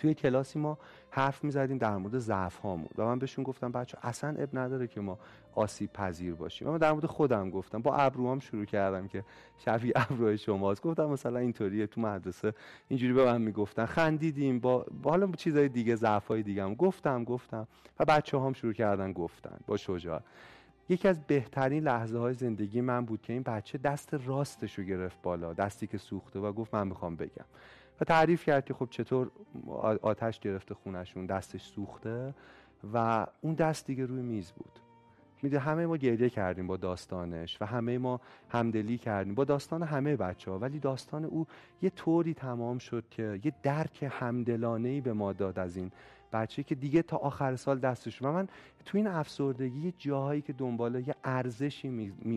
[0.00, 0.78] توی کلاسی ما
[1.10, 5.00] حرف می‌زدیم در مورد ضعف هامون و من بهشون گفتم بچه اصلا اب نداره که
[5.00, 5.18] ما
[5.54, 6.68] آسیب پذیر باشیم.
[6.68, 7.82] و من در مورد خودم گفتم.
[7.82, 9.24] با ابروام شروع کردم که
[9.58, 10.82] شبیه ابروهای شماست.
[10.82, 12.54] گفتم مثلا اینطوریه تو مدرسه
[12.88, 13.86] اینجوری به من می‌گفتن.
[13.86, 16.74] خندیدیم با, با حالا چیزای دیگه ضعف های دیگه هم.
[16.74, 17.68] گفتم گفتم.
[18.00, 20.22] و بچه هم شروع کردن گفتن با شجاعت.
[20.88, 25.22] یکی از بهترین لحظه های زندگی من بود که این بچه دست راستش رو گرفت
[25.22, 27.44] بالا دستی که سوخته و گفت من می‌خوام بگم.
[28.00, 29.30] و تعریف کرد که خب چطور
[30.02, 32.34] آتش گرفته خونشون دستش سوخته
[32.94, 34.80] و اون دست دیگه روی میز بود.
[35.42, 39.34] میده همه ما گریه کردیم با داستانش و همه ما همدلی کردیم.
[39.34, 41.46] با داستان همه بچه ها ولی داستان او
[41.82, 45.92] یه طوری تمام شد که یه درک همدلانه به ما داد از این
[46.32, 48.48] بچه که دیگه تا آخر سال دستش و من
[48.84, 51.88] تو این افسردگی یه جاهایی که دنبال یه ارزشی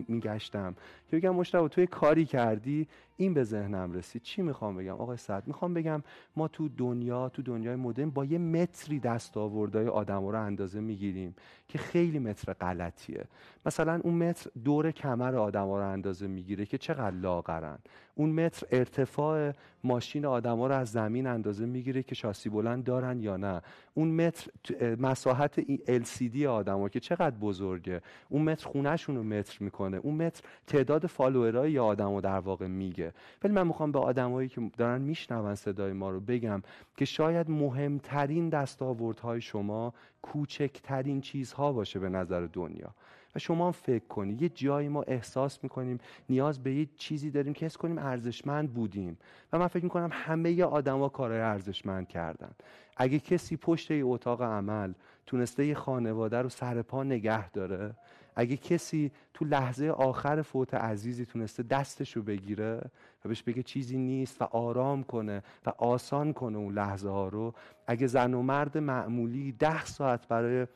[0.08, 0.76] میگشتم می
[1.14, 4.22] که بگم مشتبه توی کاری کردی این به ذهنم رسید.
[4.22, 6.02] چی می‌خوام بگم؟ آقای سعد می‌خوام بگم
[6.36, 11.34] ما تو دنیا تو دنیای مدرن با یه متری دستاوردهای آدم رو اندازه می‌گیریم
[11.68, 13.24] که خیلی متر غلطیه.
[13.66, 17.78] مثلا اون متر دور کمر آدم رو اندازه می‌گیره که چقدر لاغرن.
[18.14, 19.52] اون متر ارتفاع
[19.84, 23.62] ماشین آدم رو از زمین اندازه می‌گیره که شاسی بلند دارن یا نه.
[23.94, 24.50] اون متر
[24.96, 25.60] مساحت
[26.00, 28.00] LCD آدما که چقدر بزرگه.
[28.28, 29.96] اون متر خونهشون رو متر می‌کنه.
[29.96, 33.12] اون متر تعداد فالوورای آدمو در واقع میگه.
[33.44, 36.62] ولی من می‌خوام به آدمایی که دارن میشنون صدای ما رو بگم
[36.96, 42.94] که شاید مهمترین دستاوردهای شما کوچکترین چیزها باشه به نظر دنیا.
[43.34, 47.66] و شما فکر کنید یه جایی ما احساس می‌کنیم نیاز به یه چیزی داریم که
[47.66, 49.18] حس کنیم ارزشمند بودیم.
[49.52, 52.50] و من فکر می‌کنم همه آدما کارهای ارزشمند کردن.
[52.96, 54.92] اگه کسی پشت یه اتاق عمل
[55.26, 57.94] تونسته یه خانواده رو سر پا نگه داره
[58.36, 62.80] اگه کسی تو لحظه آخر فوت عزیزی تونسته دستش رو بگیره
[63.24, 67.54] و بهش بگه چیزی نیست و آرام کنه و آسان کنه اون لحظه ها رو
[67.86, 70.66] اگه زن و مرد معمولی ده ساعت برای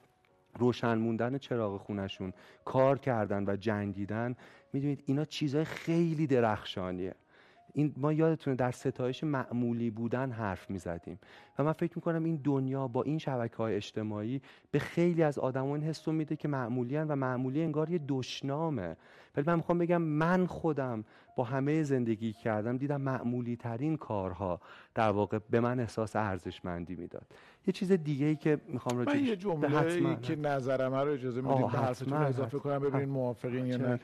[0.58, 2.32] روشن موندن چراغ خونشون
[2.64, 4.36] کار کردن و جنگیدن
[4.72, 7.14] می‌دونید اینا چیزهای خیلی درخشانیه.
[7.72, 11.18] این ما یادتونه در ستایش معمولی بودن حرف می‌زدیم.
[11.58, 15.80] و من فکر می‌کنم این دنیا با این شبکه های اجتماعی به خیلی از آدمان
[15.80, 18.96] این حس میده که معمولی و معمولی انگار یه دشنامه.
[19.36, 21.04] ولی من می‌خوام بگم من خودم
[21.36, 24.60] با همه زندگی کردم دیدم معمولی ترین کارها
[24.94, 27.26] در واقع به من احساس ارزشمندی می‌داد.
[27.66, 31.78] یه چیز دیگه ای که می‌خوام من یه جمله که نظرم رو اجازه می‌دید به
[31.78, 34.00] حرفتون اضافه کنم ببینین موافقین یا نه.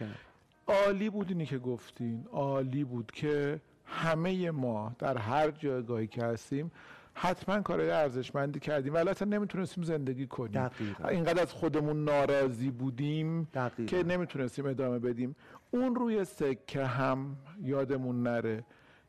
[0.66, 6.70] عالی بود اینی که گفتین عالی بود که همه ما در هر جایگاهی که هستیم
[7.14, 11.08] حتما کارهای ارزشمندی کردیم ولی اصلا نمی‌تونستیم زندگی کنیم دقیقا.
[11.08, 13.84] اینقدر از خودمون ناراضی بودیم دقیقا.
[13.84, 15.36] که نمی‌تونستیم ادامه بدیم
[15.70, 18.64] اون روی سکه هم یادمون نره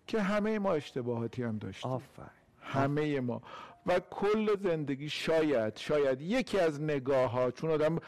[0.07, 2.29] که همه ما اشتباهاتی هم داشتیم آفر.
[2.61, 3.41] همه ما
[3.85, 7.99] و کل زندگی شاید شاید یکی از نگاه ها چون آدم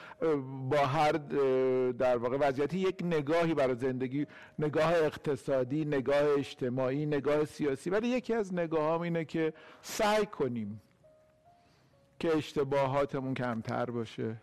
[0.70, 1.12] با هر
[1.92, 4.28] در واقع وضعیتی یک نگاهی برای زندگی
[4.60, 10.82] نگاه اقتصادی نگاه اجتماعی نگاه سیاسی ولی یکی از نگاه اینه که سعی کنیم
[12.20, 14.42] که اشتباهاتمون کمتر باشه.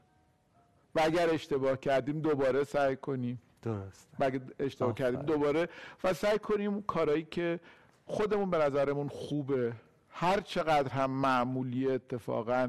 [0.94, 3.42] و اگر اشتباه کردیم دوباره سعی کنیم.
[3.62, 5.68] درست و اگر اشتباه کردیم دوباره.
[6.05, 7.61] و سعی کنیم کارهایی که
[8.07, 9.73] خودمون به نظرمون خوبه
[10.16, 12.68] هر چقدر هم معمولی اتفاقا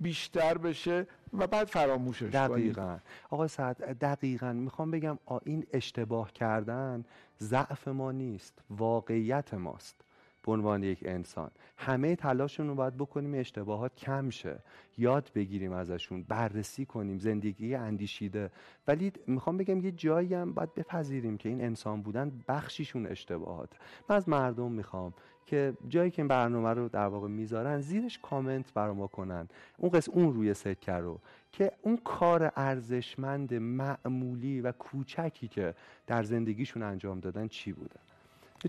[0.00, 2.98] بیشتر بشه و بعد فراموشش دقیقا.
[3.30, 4.52] آقای سعد دقیقا.
[4.52, 7.04] می‌خوام بگم این اشتباه کردن
[7.40, 10.04] ضعف ما نیست واقعیت ماست
[10.46, 11.50] به عنوان یک انسان.
[11.76, 14.58] همه تلاشمون رو باید بکنیم اشتباهات کم شه.
[14.98, 18.50] یاد بگیریم ازشون بررسی کنیم زندگی اندیشیده.
[18.88, 23.70] ولی می‌خوام بگم یه جایی هم باید بپذیریم که این انسان بودن بخشیشون اشتباهات.
[24.08, 25.14] من از مردم می‌خوام
[25.46, 29.48] که جایی که این برنامه رو در واقع می‌ذارن زیرش کامنت برا ما کنن.
[29.76, 31.18] اون قسم اون روی سکه رو.
[31.52, 35.74] که اون کار ارزشمند معمولی و کوچکی که
[36.06, 37.96] در زندگیشون انجام دادن چی بوده؟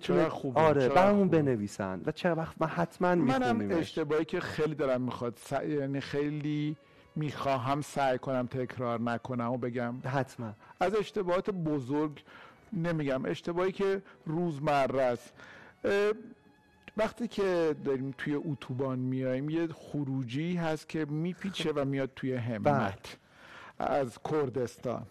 [0.01, 5.01] چرا خوبه آره برامون بنویسن و چه وقت من حتما منم اشتباهی که خیلی دارم
[5.01, 5.37] می‌خواد.
[5.37, 5.51] س...
[5.51, 6.77] یعنی خیلی
[7.15, 9.95] می‌خواهم سعی کنم تکرار نکنم و بگم.
[10.05, 10.53] حتما.
[10.79, 12.23] از اشتباهات بزرگ
[12.73, 13.25] نمیگم.
[13.25, 15.33] اشتباهی که روزمره است.
[16.97, 22.63] وقتی که داریم توی اتوبان میایم یه خروجی هست که میپیچه و میاد توی همت.
[22.63, 22.93] بله.
[23.79, 25.05] از کردستان.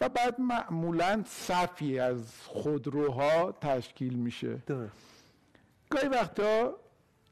[0.00, 4.62] و بعد معمولا صفی از خودروها تشکیل میشه.
[4.66, 4.92] درست.
[5.90, 6.74] گاهی وقتا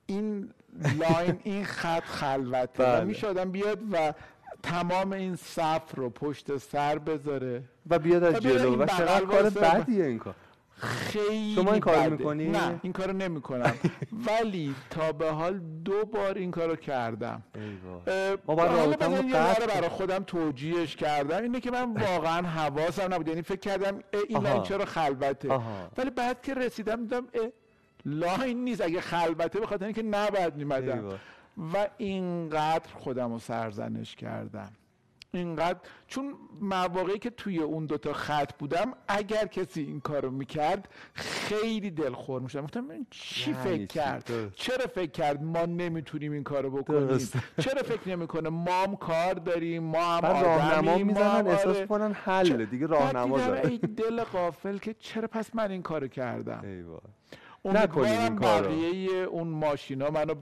[0.07, 0.51] این
[0.99, 2.83] لاین این خط خلوته.
[2.83, 3.03] بله.
[3.03, 4.13] و میشه آدم بیاد و
[4.63, 7.63] تمام این صف رو پشت سر بذاره.
[7.91, 8.77] و بیاد از جلو.
[8.77, 10.35] و چقدر کار بدیه این کار؟
[10.81, 12.81] خیلی شما این کار می‌کنی؟ نه.
[12.83, 13.75] این کارو نمی‌کنم.
[14.13, 17.43] ولی تا به حال دو بار این کارو کردم.
[18.47, 18.99] ما باید
[19.69, 21.43] برای خودم توجیهش کردم.
[21.43, 23.29] اینه که من واقعا حواسم نبود.
[23.29, 25.61] یعنی فکر کردم این line چرا خلوته؟
[25.97, 27.27] ولی بعد که رسیدم دیدم
[28.05, 28.81] line نیست.
[28.81, 31.09] اگه خلوته به خاطر اینکه نباید میمدم.
[31.75, 34.73] و اینقدر خودم رو سرزنش کردم.
[35.33, 41.91] اینقدر چون مواقعی که توی اون دوتا خط بودم اگر کسی این کارو می‌کرد خیلی
[41.91, 44.55] دلخور می‌شدم گفتم چی یعنی فکر؟ کرد درست.
[44.55, 47.37] چرا فکر کرد ما نمی‌تونیم این کارو بکنیم درست.
[47.61, 51.77] چرا فکر نمی‌کنه ما هم کار داریم ما هم راهنما آدمیم، ما می‌زنن هم احساس
[51.77, 51.87] آره.
[51.87, 56.83] کنن حل دیگه راهنما داره دل قافل که چرا پس من این کارو کردم ای
[57.65, 58.69] نکنید این کارو.
[58.69, 60.35] بقیه اون ماشینا منو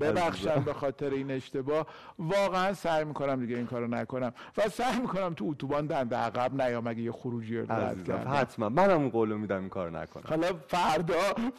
[0.00, 0.60] ببخشن.
[0.60, 1.86] به خاطر این اشتباه
[2.18, 6.86] واقعا سعی می‌کنم دیگه این کارو نکنم و سعی می‌کنم تو اتوبان دنده عقب نیام
[6.86, 11.14] اگه یه خروجی رو کردم حتما منم اون قولو میدم این کارو نکنم حالا فردا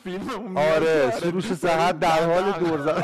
[0.06, 3.04] میاد آره سروش داریم در حال دور زدن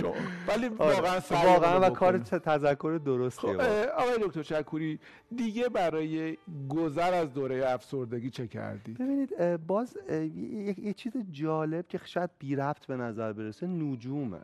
[0.00, 0.12] شو.
[0.48, 0.96] ولی آره.
[1.00, 1.90] واقعا واقعا و.
[1.90, 3.60] کار تذکر درستیه خب
[3.96, 4.98] آقای دکتر شکوری
[5.36, 6.36] دیگه برای
[6.68, 9.96] گذر از دوره افسردگی چه کردی ببینید باز
[10.78, 14.40] یه چیز جالب که شاید بی ربط به نظر برسه نجومه.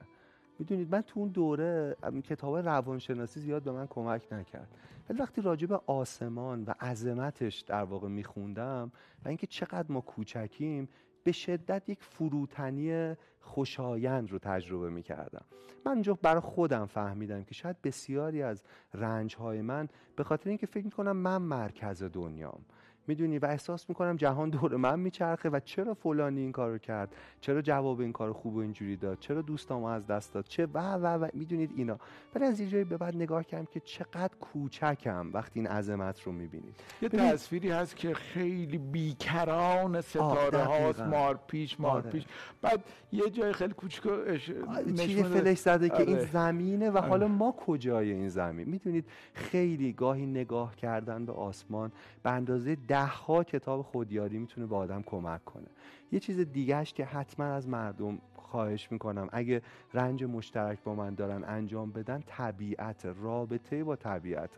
[0.58, 4.68] می‌دونید من تو اون دوره کتاب روانشناسی زیاد به من کمک نکرد.
[5.08, 8.92] ولی وقتی راجع به آسمان و عظمتش در واقع میخوندم
[9.24, 10.88] و اینکه چقدر ما کوچکیم
[11.24, 15.44] به شدت یک فروتنی خوشایند رو تجربه می‌کردم.
[15.86, 18.62] من اونجا برای خودم فهمیدم که شاید بسیاری از
[18.94, 22.60] رنجهای من به خاطر اینکه فکر می‌کنم من مرکز دنیام.
[23.08, 27.62] می‌دونی؟ و احساس می‌کنم جهان دور من میچرخه و چرا فلانی این کارو کرد؟ چرا
[27.62, 31.06] جواب این کار خوب و اینجوری داد؟ چرا دوستامو از دست داد؟ چه و و
[31.06, 31.98] و می‌دونید اینا.
[32.34, 36.32] ولی از یه جایی به بعد نگاه کردم که چقدر کوچکم وقتی این عظمت رو
[36.32, 36.74] می‌بینید.
[37.02, 41.18] یه تصویری هست که خیلی بیکران ستاره هاست دقیقاً.
[41.18, 42.10] مار پیش مار آره.
[42.10, 42.24] پیش.
[42.62, 44.50] بعد یه جای خیلی کوچیک اش...
[44.96, 45.22] چیه.
[45.22, 46.26] فلش زده که این آره.
[46.26, 49.04] زمینه و حالا ما کجای این زمین؟ می‌دونید
[49.34, 51.92] خیلی گاهی نگاه کردن به آسمان
[52.22, 55.66] به اندازه ده ها کتاب خودیاری می‌تونه به آدم کمک کنه.
[56.12, 59.62] یه چیز دیگهش که حتما از مردم خواهش می‌کنم اگه
[59.94, 64.50] رنج مشترک با من دارن انجام بدن طبیعت رابطه با طبیعت.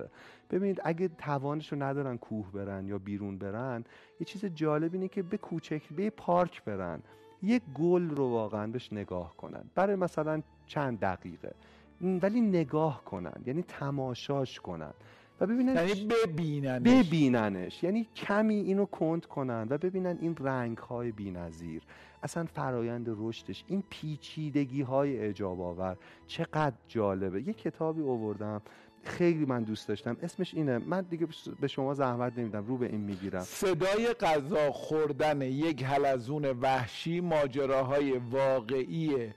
[0.50, 3.84] ببینید اگه توانش رو ندارن کوه برن یا بیرون برن
[4.20, 7.02] یه چیز جالب اینه که به کوچک به یه پارک برن.
[7.42, 9.64] یک گل رو واقعا بهش نگاه کنن.
[9.74, 11.54] برای مثلا چند دقیقه.
[12.00, 13.42] ولی نگاه کنن.
[13.46, 14.92] یعنی تماشاش کنن.
[15.40, 17.82] و ببینن یعنی ببینن ببیننش.
[17.82, 21.82] یعنی کمی اینو کند کنن و ببینن این رنگ های بی‌نظیر.
[22.22, 27.42] اصلا فرایند رشدش این پیچیدگی های اجاب آور چقدر جالبه.
[27.42, 28.62] یه کتابی آوردم
[29.04, 30.16] خیلی من دوست داشتم.
[30.22, 30.78] اسمش اینه.
[30.78, 31.26] من دیگه
[31.60, 33.40] به شما زحمت نمیدم رو به این می‌گیرم.
[33.40, 39.32] صدای غذا خوردن یک حلزون وحشی ماجراهای واقعی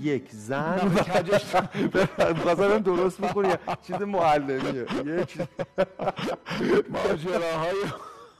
[0.00, 0.78] یک زن.
[2.34, 3.48] بخواستم درست می‌کنی
[3.82, 5.38] چیز معلمیه یک
[6.90, 7.74] ماجراهای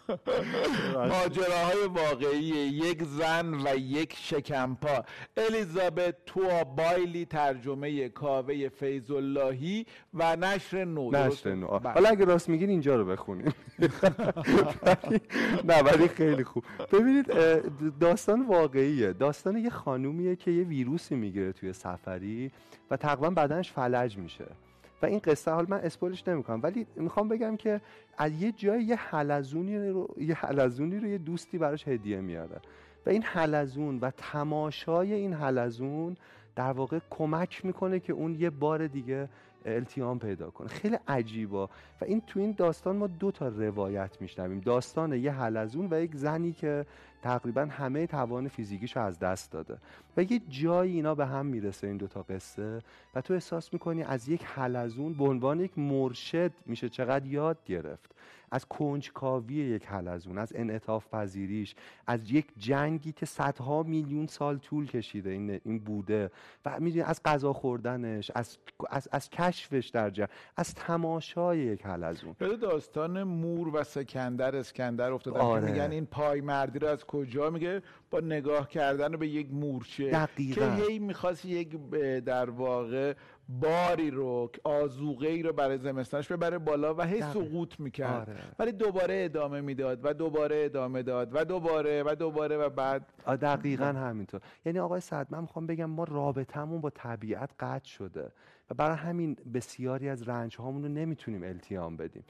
[1.12, 5.04] ماجراهای واقعی یک زن و یک شکمپا.
[5.36, 11.10] الیزابت توا بایلی ترجمه کاوه فیض اللهی و نشر نو.
[11.10, 11.78] نشر؟ نو.
[11.78, 11.92] بله.
[11.92, 13.54] حالا اگه راست میگین اینجا رو بخونیم.
[15.68, 16.64] نه ولی خیلی خوب.
[16.92, 17.26] ببینید
[18.00, 19.12] داستان واقعیه.
[19.12, 22.50] داستان یه خانومیه که یه ویروسی می‌گیره توی سفری
[22.90, 24.46] و تقریبا بدنش فلج میشه.
[25.02, 27.80] و این قصه حال من اسپویلش نمی‌کنم ولی می‌خوام بگم که
[28.18, 32.60] از یه جای یه حلزونی رو یه حلزونی رو یه دوستی براش هدیه میاره
[33.06, 36.16] و این حلزون و تماشای این حلزون
[36.56, 39.28] در واقع کمک می‌کنه که اون یه بار دیگه
[39.64, 40.68] التیام پیدا کنه.
[40.68, 41.66] خیلی عجیبا
[42.00, 44.60] و این تو این داستان ما دو تا روایت میشنویم.
[44.60, 46.86] داستان یه حلزون و یک زنی که
[47.22, 49.78] تقریبا همه توان فیزیکیش از دست داده.
[50.16, 52.82] و یه جایی اینا به هم می‌رسه این دوتا قصه
[53.14, 58.14] و تو احساس می‌کنی از یک حلزون به عنوان یک مرشد میشه چقدر یاد گرفت.
[58.50, 61.74] از کنجکاوی یک حلزون از انعطاف پذیریش
[62.06, 66.30] از یک جنگی که صدها میلیون سال طول کشیده این, این بوده
[66.64, 68.58] و می‌دونی از غذا خوردنش از,
[68.90, 75.12] از, از کشفش در جنگ از تماشای یک حلزون یاد داستان مور و سکندر اسکندر
[75.12, 75.66] افتادم آره.
[75.66, 80.10] که میگن این پای مردی رو از کجا میگه با نگاه کردن به یک مورچه
[80.10, 80.76] دقیقاً.
[80.76, 81.76] که هی می‌خواست یک
[82.24, 83.14] در واقع
[83.48, 87.22] باری رو آزوغه ای رو برای زمستانش ببره بالا و هی.
[87.22, 88.38] سقوط می‌کرد آره.
[88.58, 93.84] ولی دوباره ادامه می‌داد و دوباره ادامه داد و دوباره و دوباره و بعد دقیقا
[93.84, 98.32] همینطور یعنی آقای سعد من می‌خوام بگم ما رابطمون با طبیعت قطع شده
[98.70, 102.24] و برای همین بسیاری از رنج هامون رو نمی‌تونیم التیام بدیم.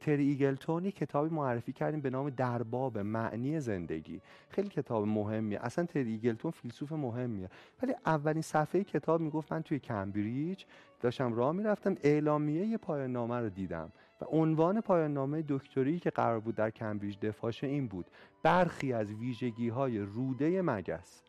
[0.00, 4.20] تری ایگلتون یه کتابی معرفی کردیم به نام درباب معنی زندگی.
[4.48, 5.58] خیلی کتاب مهمیه.
[5.62, 7.50] اصلا تری ایگلتون فیلسوف مهمیه.
[7.82, 10.64] ولی اولین صفحه کتاب می‌گفت من توی کمبریج
[11.00, 16.10] داشتم راه می‌رفتم اعلامیه یه پایان نامه رو دیدم و عنوان پایان نامه دکتری که
[16.10, 18.06] قرار بود در کمبریج دفاعش این بود.
[18.42, 21.22] برخی از ویژگی های روده مگس.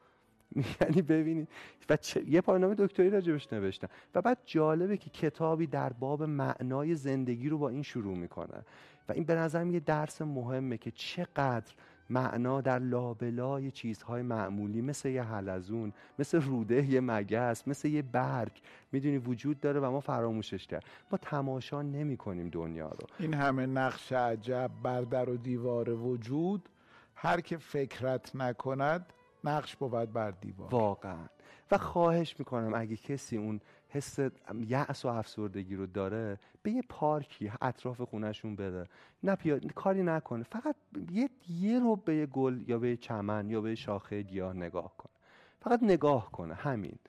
[0.82, 1.48] یعنی ببینید
[1.89, 3.88] و یه پایانامه دکتری راجبش نوشتم.
[4.16, 8.66] و بعد جالبه که کتابی در باب معنای زندگی رو با این شروع می‌کنه.
[9.10, 11.74] و این به نظر یه درس مهمه که چقدر
[12.10, 18.62] معنا در لابلای چیزهای معمولی مثل یه حلزون مثل روده یه مگس مثل یه برگ
[18.91, 20.86] می‌دونی وجود داره و ما فراموشش کرد.
[21.12, 23.08] ما تماشا نمی کنیم دنیا رو.
[23.20, 26.70] این همه نقش عجب بر در و دیوار وجود
[27.16, 29.14] هر که فکرت نکند
[29.48, 30.70] نقش بود بر دیوار.
[30.70, 31.26] واقعا.
[31.72, 34.20] و خواهش می‌کنم اگه کسی اون حس
[34.68, 38.88] یأس و افسردگی رو داره به یه پارکی اطراف خونهشون بره.
[39.24, 39.38] نه
[39.76, 40.43] کاری نکنه.
[40.43, 40.76] فقط
[41.12, 45.14] یه یه رو به یه گل یا به چمن یا به شاخه گیاه نگاه کنه
[45.62, 46.54] فقط نگاه کنه.
[46.54, 47.00] همین.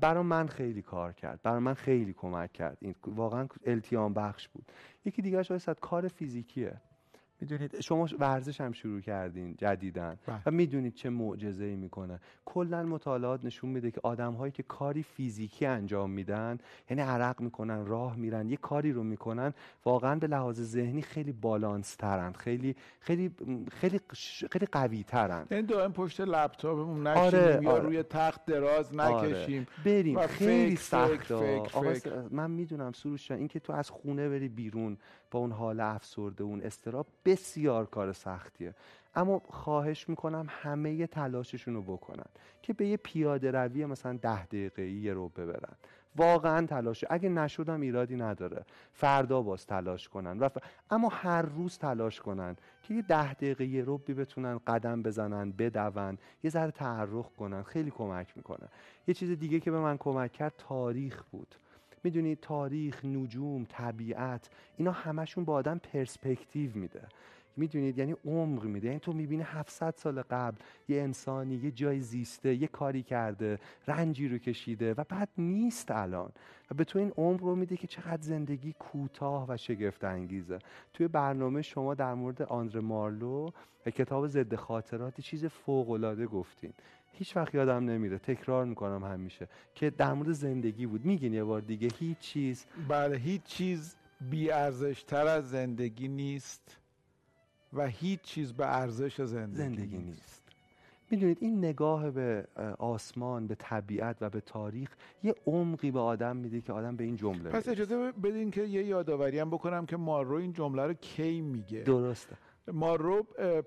[0.00, 1.42] برای من خیلی کار کرد.
[1.42, 2.78] برای من خیلی کمک کرد.
[2.80, 4.72] این واقعا التیام بخش بود.
[5.04, 6.80] یکی دیگه شاید کار فیزیکیه.
[7.40, 10.42] می‌دونید شما ورزش هم شروع کردین جدیدن بله.
[10.46, 15.02] و می‌دونید چه معجزه ای می‌کنه کلا مطالعات نشون میده که آدم هایی که کاری
[15.02, 16.58] فیزیکی انجام میدن
[16.90, 21.94] یعنی عرق می‌کنن راه میرن یه کاری رو می‌کنن واقعا به لحاظ ذهنی خیلی بالانس
[21.94, 23.30] ترند خیلی خیلی
[23.72, 24.00] خیلی
[24.50, 27.82] خیلی قوی ترند یعنی دائم پشت لپتاپمون نشینیم آره، یا آره.
[27.82, 29.28] روی تخت دراز آره.
[29.28, 29.84] نکشیم آره.
[29.84, 31.70] بریم خیلی سخته
[32.30, 34.96] من می‌دونم سروش این که تو از خونه بری بیرون
[35.30, 38.74] با اون حال افسرده اون استراب بسیار کار سختیه.
[39.14, 42.26] اما خواهش می‌کنم همه تلاششون رو بکنن
[42.62, 45.74] که به یه پیاده روی مثلا ده دقیقه یه رو ببرن.
[46.16, 47.04] واقعا تلاش.
[47.10, 48.64] اگه نشدم ایرادی نداره.
[48.92, 50.38] فردا باز تلاش کنن.
[50.38, 50.48] و
[50.90, 56.18] اما هر روز تلاش کنن که یه ده دقیقه یه رو بتونن قدم بزنن بدون
[56.44, 57.62] یه ذره تعرخ کنن.
[57.62, 58.68] خیلی کمک می‌کنه.
[59.06, 61.54] یه چیز دیگه که به من کمک کرد تاریخ بود.
[62.04, 67.02] می‌دونید تاریخ نجوم طبیعت اینا همشون با آدم پرسپکتیو میده.
[67.56, 68.86] می‌دونید؟ یعنی عمق میده.
[68.86, 70.56] یعنی تو می‌بینی 700 سال قبل
[70.88, 76.32] یه انسانی یه جای زیسته یه کاری کرده رنجی رو کشیده و بعد نیست الان.
[76.70, 80.58] و به تو این عمر رو میده که چقدر زندگی کوتاه و شگفت انگیزه
[80.94, 83.50] توی برنامه شما در مورد آندر مارلو
[83.86, 86.72] کتاب ضد خاطرات چیز فوق العاده گفتین.
[87.12, 88.18] هیچ وقت یادم نمیره.
[88.18, 91.04] تکرار می‌کنم همیشه که در مورد زندگی بود.
[91.04, 93.96] میگین یه بار دیگه هیچ چیز بله هیچ چیز
[94.30, 96.76] بی ارزش تر از زندگی نیست
[97.72, 100.42] و هیچ چیز به ارزش زندگی, زندگی نیست.
[101.10, 102.46] می‌دونید این نگاه به
[102.78, 107.16] آسمان به طبیعت و به تاریخ یه عمقی به آدم میده که آدم به این
[107.16, 111.40] جمله پس اجازه بدین که یه یادآوری هم بکنم که مارو این جمله رو کی
[111.40, 112.36] میگه؟ درسته.
[112.68, 113.22] مارو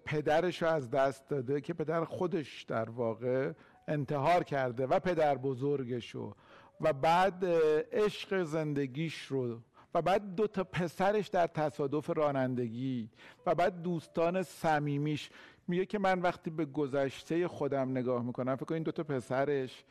[0.05, 3.51] پدرش رو از دست داده که پدر خودش در واقع
[3.87, 6.35] انتحار کرده و پدر بزرگشو
[6.81, 7.45] و بعد
[7.91, 9.59] عشق زندگیش رو.
[9.95, 13.09] و بعد دو تا پسرش در تصادف رانندگی.
[13.45, 15.29] و بعد دوستان صمیمیش.
[15.67, 19.83] میگه که من وقتی به گذشته خودم نگاه می‌کنم فکر این دو تا پسرش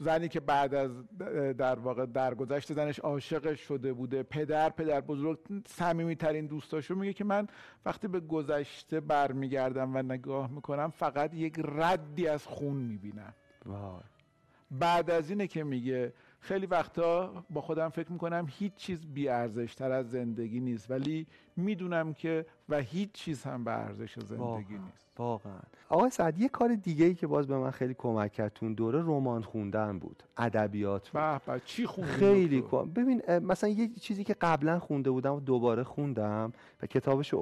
[0.00, 0.90] زنی که بعد از
[1.56, 7.24] در واقع درگذشت زنش عاشق شده بوده پدر پدر بزرگ صمیمی ترین دوستاشو میگه که
[7.24, 7.46] من
[7.84, 13.34] وقتی به گذشته برمیگردم و نگاه می‌کنم فقط یک ردی از خون می‌بینم.
[14.70, 16.12] بعد از اینه که میگه
[16.46, 19.26] خیلی وقتا با خودم فکر می‌کنم هیچ چیز بی
[19.76, 21.26] تر از زندگی نیست ولی
[21.56, 25.06] می‌دونم که و هیچ چیز هم به ارزش زندگی نیست.
[25.18, 25.58] واقعا.
[25.88, 29.02] آقای سعد یه کار دیگه ای که باز به من خیلی کمک کرد تون دوره
[29.02, 31.64] رمان خوندن بود ادبیات بود.
[31.64, 32.90] چی خوندی؟ خیلی کن.
[32.90, 37.34] ببین مثلا یه چیزی که قبلا خونده بودم و دوباره خوندم و کتابش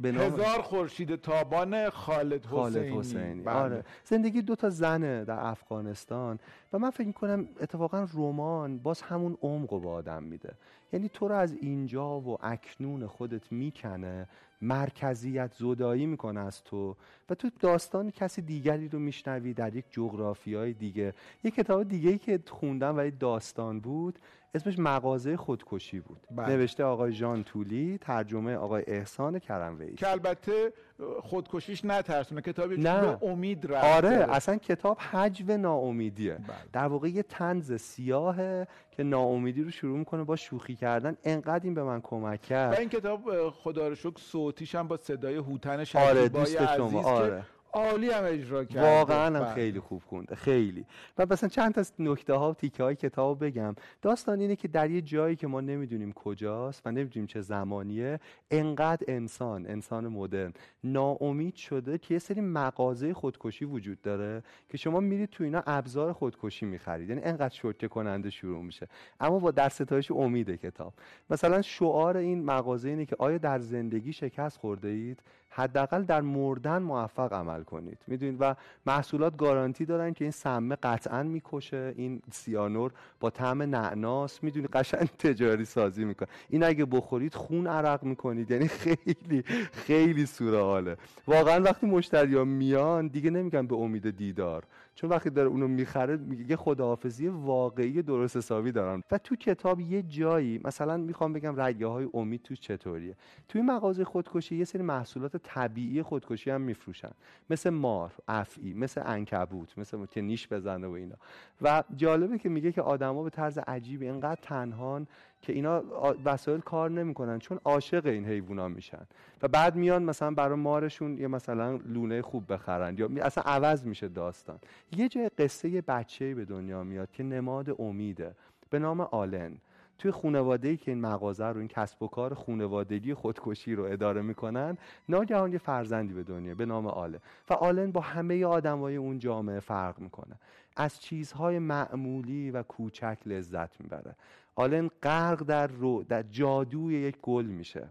[0.00, 3.54] رو آوردم هزار خورشید تابان خالد, خالد حسینی, بله.
[3.54, 3.84] آره.
[4.04, 6.38] زندگی دو تا زنه در افغانستان
[6.72, 10.54] و من فکر کنم اتفاقا رمان باز همون عمق رو به آدم میده.
[10.92, 14.28] یعنی تو رو از اینجا و اکنون خودت می‌کنه
[14.62, 16.96] مرکزیت زدایی می‌کنه از تو
[17.30, 21.14] و تو داستان کسی دیگری رو میشنوی در یک جغرافی های دیگه.
[21.44, 24.18] یک کتاب دیگه که خوندم و داستان بود
[24.56, 26.48] اسمش مغازه خودکشی بود بله.
[26.48, 30.72] نوشته آقای جان تولی ترجمه آقای احسان کرموی که البته
[31.20, 33.18] خودکشیش نترسونه کتابی نه.
[33.22, 36.56] امید رفته آره اصلا کتاب حجو ناامیدیه بله.
[36.72, 41.74] در واقع یه تنز سیاهه که ناامیدی رو شروع می‌کنه با شوخی کردن انقدر این
[41.74, 45.84] به من کمک کرد و این کتاب خدا رو شکر صوتیش هم با صدای هوتن
[45.84, 47.44] شکیبای آره دوست شما آره.
[47.76, 48.84] عالی هم اجرا کرد.
[48.84, 49.54] واقعا هم بله.
[49.54, 50.86] خیلی خوب خونده خیلی.
[51.18, 53.74] و مثلا چند تا نکته ها تیکه های کتاب بگم.
[54.02, 58.20] داستان اینه که در یه جایی که ما نمی‌دونیم کجاست و نمی‌دونیم چه زمانیه
[58.50, 60.52] انقدر انسان انسان مدرن
[60.84, 66.12] ناامید شده که یه سری مغازه خودکشی وجود داره که شما میرید تو اینا ابزار
[66.12, 67.08] خودکشی می‌خرید.
[67.08, 68.88] یعنی انقدر شوکه کننده شروع میشه.
[69.20, 70.94] اما با در ستایش امید کتاب.
[71.30, 75.22] مثلا شعار این مغازه اینه که آیا در زندگی شکست خورده اید؟
[75.56, 77.98] حداقل در مردن موفق عمل کنید.
[78.06, 78.54] می‌دونید؟ و
[78.86, 81.94] محصولات گارانتی دارن که این سمه قطعا می‌کشه.
[81.96, 86.28] این سیانور با طعم نعناس می‌دونید قشنگ تجاری سازی می‌کنه.
[86.48, 88.50] این اگه بخورید خون عرق می‌کنید.
[88.50, 90.96] یعنی خیلی خیلی سورئاله
[91.26, 94.64] واقعا وقتی مشتری میان دیگه نمیگن به امید دیدار.
[94.96, 99.80] چون وقتی داره اونو می‌خره میگه یه خداحافظی واقعی درست حسابی دارن و تو کتاب
[99.80, 103.16] یه جایی مثلا می‌خوام بگم رگه های امید تو چطوریه؟
[103.48, 107.10] توی مغازه خودکشی یه سری محصولات طبیعی خودکشی هم میفروشن.
[107.50, 111.16] مثل مار افعی مثل انکبوت مثل که نیش بزنه و اینا.
[111.62, 115.06] و جالبه که میگه که آدما به طرز عجیبی اینقدر تنهان
[115.42, 115.82] که اینا
[116.24, 119.06] وسایل کار نمی‌کنن چون عاشق این حیوونا میشن.
[119.42, 124.08] و بعد میان مثلا برای مارشون یه مثلا لونه خوب بخرن یا اصلا عوض میشه
[124.08, 124.58] داستان.
[124.96, 128.34] یه جای قصه یه بچه به دنیا میاد که نماد امیده
[128.70, 129.56] به نام آلن.
[129.98, 134.22] توی خانواده ای که این مغازه رو این کسب و کار خانوادگی خودکشی رو اداره
[134.22, 134.78] می‌کنن
[135.08, 137.18] ناگهان یه فرزندی به دنیا به نام آلن.
[137.50, 140.36] و آلن با همه آدمای اون جامعه فرق می‌کنه.
[140.76, 144.16] از چیزهای معمولی و کوچک لذت می‌بره.
[144.56, 147.88] آلن غرق در رو در جادوی یک گل میشه.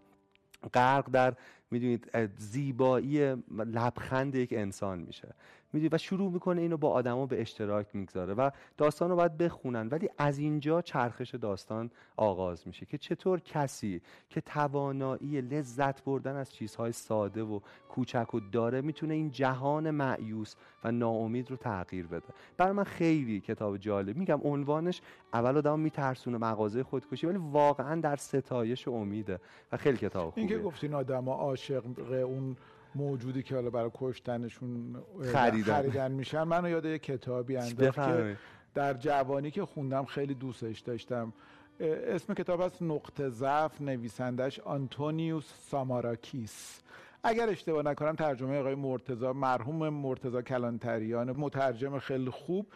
[0.74, 1.34] غرق در
[1.72, 5.28] می‌دونید زیبایی لبخند یک انسان میشه.
[5.74, 9.88] می‌دونید و شروع می‌کنه اینو با آدما به اشتراک می‌گذاره و داستان رو باید بخونن.
[9.88, 16.54] ولی از اینجا چرخش داستان آغاز میشه که چطور کسی که توانایی لذت بردن از
[16.54, 17.60] چیزهای ساده و
[17.90, 22.28] کوچک و داره می‌تونه این جهان معیوس و ناامید رو تغییر بده.
[22.58, 24.18] برای من خیلی کتاب جالب.
[24.18, 25.02] میگم عنوانش
[25.34, 29.40] اول آدم میترسونه مغازه خودکشی ولی واقعا در ستایش امیده
[29.72, 32.58] و خیلی کتاب خوبه این که گفتین آدما عاشق اون
[32.96, 34.96] موجودی که حالا برای کشتنشون
[35.34, 36.44] خریدن, خریدن میشن.
[36.44, 38.38] منو یاد یه کتابی انداخت که
[38.74, 41.34] در جوانی که خوندم خیلی دوستش داشتم.
[41.80, 46.82] اسم کتاب از نقطه ضعف نویسندش آنتونیوس ساماراکیس.
[47.24, 52.68] اگر اشتباه نکنم ترجمه آقای مرتزا مرحوم مرتزا کلانتریان مترجم خیلی خوب.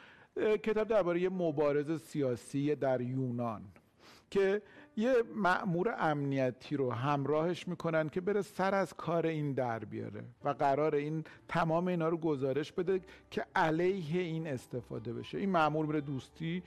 [0.64, 3.62] کتاب درباره مبارز سیاسی در یونان
[4.30, 4.62] که
[4.98, 10.50] یه مأمور امنیتی رو همراهش می‌کنن که بره سر از کار این در بیاره و
[10.50, 15.38] قرار این تمام اینا رو گزارش بده که علیه این استفاده بشه.
[15.38, 16.64] این مأمور میره دوستی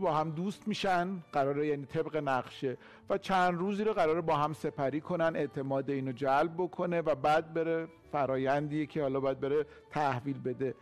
[0.00, 2.76] با هم دوست میشن قراره یعنی طبق نقشه
[3.10, 7.54] و چند روزی رو قراره با هم سپری کنن اعتماد اینو جلب بکنه و بعد
[7.54, 10.74] بره فرایندی که حالا باید بره تحویل بده.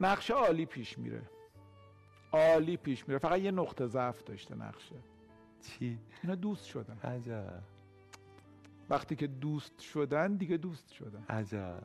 [0.00, 1.22] نقشه عالی پیش میره.
[2.32, 3.18] عالی پیش میره.
[3.18, 4.96] فقط یه نقطه ضعف داشته نقشه.
[5.66, 6.98] چی؟ اینا دوست شدن.
[6.98, 7.62] عجب.
[8.90, 11.24] وقتی که دوست شدن دیگه دوست شدن.
[11.28, 11.82] عجب.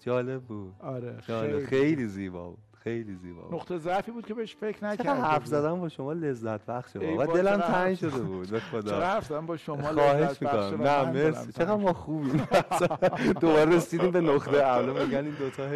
[0.00, 0.74] جالب بود.
[0.78, 1.20] آره.
[1.20, 2.69] خیلی, خیلی زیبا بود.
[2.84, 5.20] خیلی زیبا نقطه ضعفی بود که بهش فکر نکردم.
[5.20, 8.90] حرف زدن با شما لذت بخش و دلم تنگ شده بود به خدا.
[8.90, 11.52] چرا حرف زدن با شما لذت بخش نه مرسی.
[11.52, 12.48] چقدر ما خوبیم.
[13.40, 15.04] دوباره رسیدیم به نقطه اول.
[15.04, 15.68] میگن این دو تا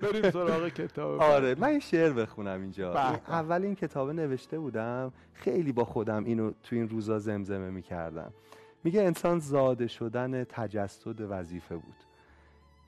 [0.00, 1.20] بریم سراغ کتاب.
[1.20, 2.94] آره من این شعر بخونم اینجا.
[3.28, 5.12] اول این کتاب نوشته بودم.
[5.32, 8.32] خیلی با خودم اینو تو این روزا زمزمه می‌کردم.
[8.84, 11.96] میگه انسان زاده شدن تجسد وظیفه بود.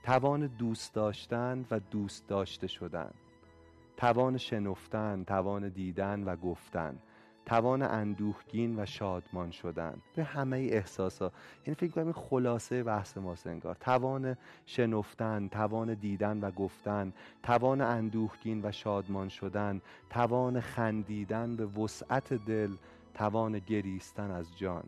[0.03, 3.11] توان دوست داشتن و دوست داشته شدن.
[3.97, 6.99] توان شنفتن توان دیدن و گفتن
[7.47, 10.03] توان اندوهگین و شادمان شدن.
[10.16, 11.32] به همه احساسا.
[11.66, 13.74] یعنی فکر کنم این خلاصه بحث ما انگار.
[13.74, 14.36] توان
[14.66, 19.80] شنفتن توان دیدن و گفتن توان اندوهگین و شادمان شدن
[20.11, 22.76] توان خندیدن به وسعت دل
[23.14, 24.84] توان گریستن از جان.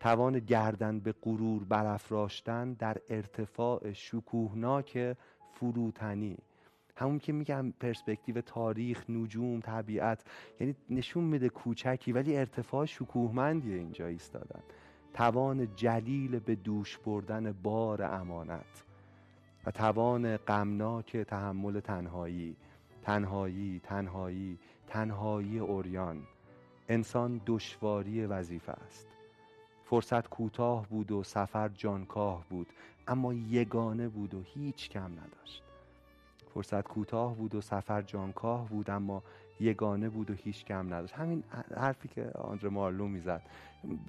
[0.00, 5.16] توان گردن به غرور برافراشتن در ارتفاع شکوهناک
[5.54, 6.36] فروتنی.
[6.96, 10.24] همون که میگم پرسپکتیو تاریخ نجوم طبیعت
[10.60, 14.62] یعنی نشون میده کوچکی ولی ارتفاع شکوهمندی اینجا ایستادن.
[15.14, 18.84] توان جلیل به دوش بردن بار امانت
[19.66, 22.56] و توان غمناک تحمل تنهایی.
[23.02, 26.22] تنهایی تنهایی تنهایی اوریان
[26.88, 29.08] انسان دشواری وظیفه است.
[29.84, 32.66] فرصت کوتاه بود و سفر جانکاه بود
[33.08, 35.63] اما یگانه بود و هیچ کم نداشت.
[36.54, 39.22] فرصت کوتاه بود و سفر جانکاه بود اما
[39.60, 41.14] یگانه بود و هیچ کم نداشت.
[41.14, 41.44] همین
[41.76, 43.42] حرفی که آندر مارلو می‌زد.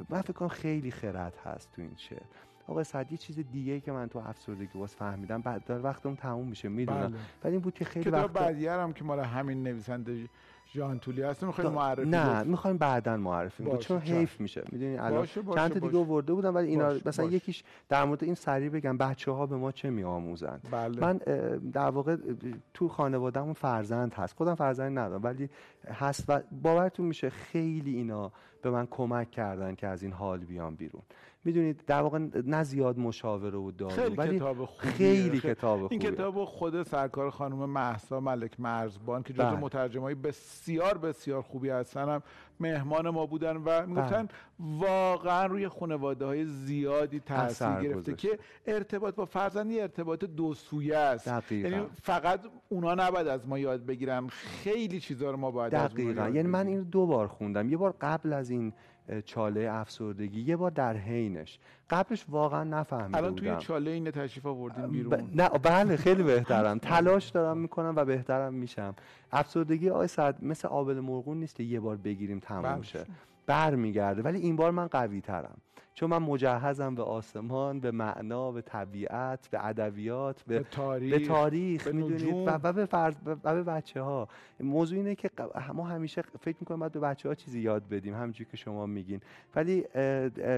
[0.10, 2.22] من فکر کنم خیلی خرد هست تو این شعر.
[2.68, 6.48] آقا صد یه چیز دیگه که من تو افسردگی باز فهمیدم بعد داره وقتم تموم
[6.48, 7.08] میشه می‌دونم.
[7.08, 7.18] بله.
[7.44, 10.30] ولی این بود که خیلی وقت بعدی هم که مال همین نویسنده
[10.76, 15.26] جان تولی هست می‌خوایم معرفی نه می‌خوایم بعدا معرفی بود چون حیف میشه؟ می‌دونی الان
[15.56, 19.32] چند تا دیگه ورده بودم ولی اینا مثلا یکیش در مورد این سری بگم بچه
[19.32, 21.02] ها به ما چه میآموزن؟ بله.
[21.02, 21.18] من
[21.74, 22.18] در واقع
[22.74, 24.38] تو خانوادهمون فرزند هست.
[24.38, 25.50] خودم فرزند ندارم ولی
[25.88, 28.32] هست و باورتون میشه خیلی اینا
[28.66, 31.02] به من کمک کردن که از این حال بیام بیرون
[31.44, 34.92] می‌دونید در واقع نه زیاد مشاوره و دارو خیلی ولی کتاب خوبیه.
[34.92, 36.12] خیلی کتاب این خوبیه.
[36.12, 39.60] کتاب خود سرکار خانم محسا ملک مرزبان که جزو بله.
[39.60, 42.24] مترجمای بسیار بسیار خوبی هستن هم
[42.60, 44.28] مهمان ما بودن و می‌گفتن
[44.60, 48.14] واقعا روی خانواده های زیادی تاثیر گرفته.
[48.14, 51.52] که ارتباط با فرزند یه ارتباط دو سویه است.
[51.52, 52.40] یعنی فقط
[52.70, 56.48] اونا نباید از ما یاد بگیرن خیلی چیزا رو ما باید از دقیقا یاد یعنی
[56.48, 56.68] من.
[56.68, 58.74] این دو بار خوندم یه بار قبل از این
[59.26, 61.60] چاله افسردگی یه بار در حینش.
[61.90, 64.92] قبلش واقعا نفهمیده الان توی چاله این تشریف آوردین ب...
[64.92, 65.30] بیرون.
[65.36, 66.80] نه بله خیلی بهترم.
[66.90, 68.96] تلاش دارم می‌کنم و بهترم میشم.
[69.32, 72.84] افسردگی آقای سعد مثل آبل مرغون نیست که یه بار بگیریم تموم بله.
[72.84, 73.06] شه.
[73.46, 74.22] برمیگرده.
[74.22, 75.58] ولی این بار من قوی ترم
[75.96, 81.28] چون من مجهزم به آسمان به معنا به طبیعت به ادبیات به به تاریخ به
[81.28, 82.48] تاریخ به می‌دونید.
[82.48, 84.28] و, به فرض و به بچه ها
[84.60, 85.30] موضوع اینه که
[85.74, 89.22] ما همیشه فکر می‌کنیم باید به بچه ها چیزی یاد بدیم همونجوری که شما میگین.
[89.56, 89.84] ولی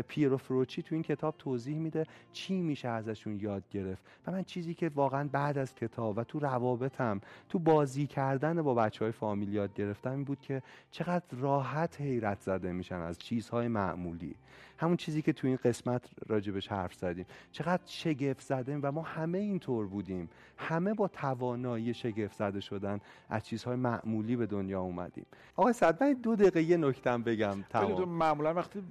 [0.08, 4.04] پیرو فروچی تو این کتاب توضیح میده چی میشه ازشون یاد گرفت.
[4.28, 8.74] و من چیزی که واقعا بعد از کتاب و تو روابطم تو بازی کردن با
[8.74, 10.62] بچه های فامیل یاد گرفتم این بود که
[10.92, 14.36] چقدر راحت حیرت زده میشن از چیزهای معمولی.
[14.78, 17.26] همون چیزی که تو این قسمت راجبش حرف زدیم.
[17.52, 20.30] چقدر شگفت زده و ما همه اینطور بودیم.
[20.58, 23.00] همه با توانایی شگفت زده شدن
[23.30, 25.26] از چیزهای معمولی به دنیا اومدیم.
[25.56, 27.64] آقای سعد من دو دقیقه یه نکتم بگم.
[27.70, 28.10] تمام.
[28.10, 28.84] معمولا وقتی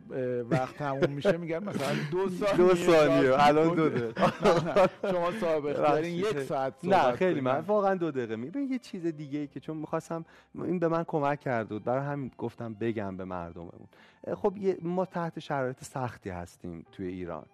[0.51, 3.89] وقت تموم میشه میگن مثلا دو ثانیه دو ثانیه الان دو.
[3.89, 4.23] دقیقه.
[5.13, 7.41] شما سابقه دارین یک ساعت نه خیلی.
[7.41, 10.25] من واقعا دو دقیقه می ببین یه چیز دیگه ای که چون می‌خواستم
[10.55, 11.85] این به من کمک کرده بود.
[11.85, 13.89] برای همین گفتم بگم به مردممون.
[14.35, 17.47] خب ما تحت شرایط سختی هستیم توی ایران.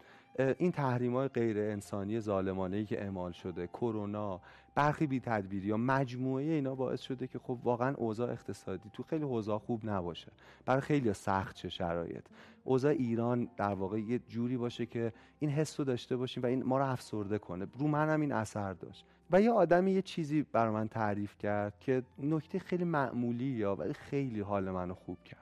[0.58, 4.40] این تحریم های غیر انسانی ظالمانه که اعمال شده کرونا
[4.74, 9.24] برخی بی تدبیری یا مجموعه اینا باعث شده که خب واقعا اوضاع اقتصادی تو خیلی
[9.24, 10.32] حوزه خوب نباشه.
[10.64, 12.24] برای خیلی سخت چه شرایط.
[12.64, 16.62] اوضاع ایران در واقع یه جوری باشه که این حس رو داشته باشیم و این
[16.62, 17.66] ما رو افسرده کنه.
[17.78, 19.04] رو منم این اثر داشت.
[19.30, 23.92] و یه آدمی یه چیزی برای من تعریف کرد که نکته خیلی معمولی یا ولی
[23.92, 25.41] خیلی حال منو خوب کرد.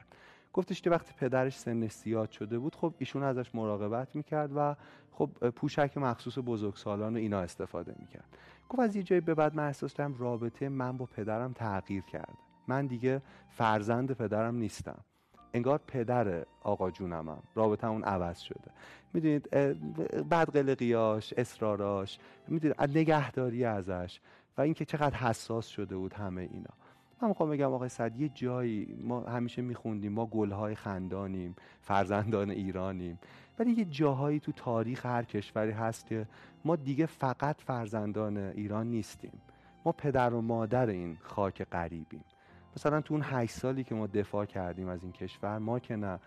[0.53, 4.77] گفتش که وقتی پدرش سنش زیاد شده بود خب ایشون ازش مراقبت می‌کرد و
[5.13, 8.37] خب پوشک مخصوص بزرگسالان و اینا استفاده می‌کرد.
[8.69, 12.39] گفت از یه جایی به بعد من احساس کردم رابطه من با پدرم تغییر کرده.
[12.69, 15.05] من دیگه فرزند پدرم نیستم.
[15.55, 18.71] انگار پدر آقا جونمم رابطه اون عوض شده.
[19.13, 19.51] می‌دونید
[20.31, 24.21] بدقلقیاش اصراراش می‌دونید نگهداری ازش
[24.59, 26.71] و اینکه چقدر حساس شده بود همه اینا.
[27.23, 33.19] من می‌خوام بگم آقای صد یه جایی ما همیشه میخوندیم ما گلهای خندانیم فرزندان ایرانیم
[33.59, 36.27] ولی یه جاهایی تو تاریخ هر کشوری هست که
[36.65, 39.33] ما دیگه فقط فرزندان ایران نیستیم.
[39.85, 42.25] ما پدر و مادر این خاک غریبیم.
[42.77, 46.19] مثلا تو اون هشت سالی که ما دفاع کردیم از این کشور ما که نه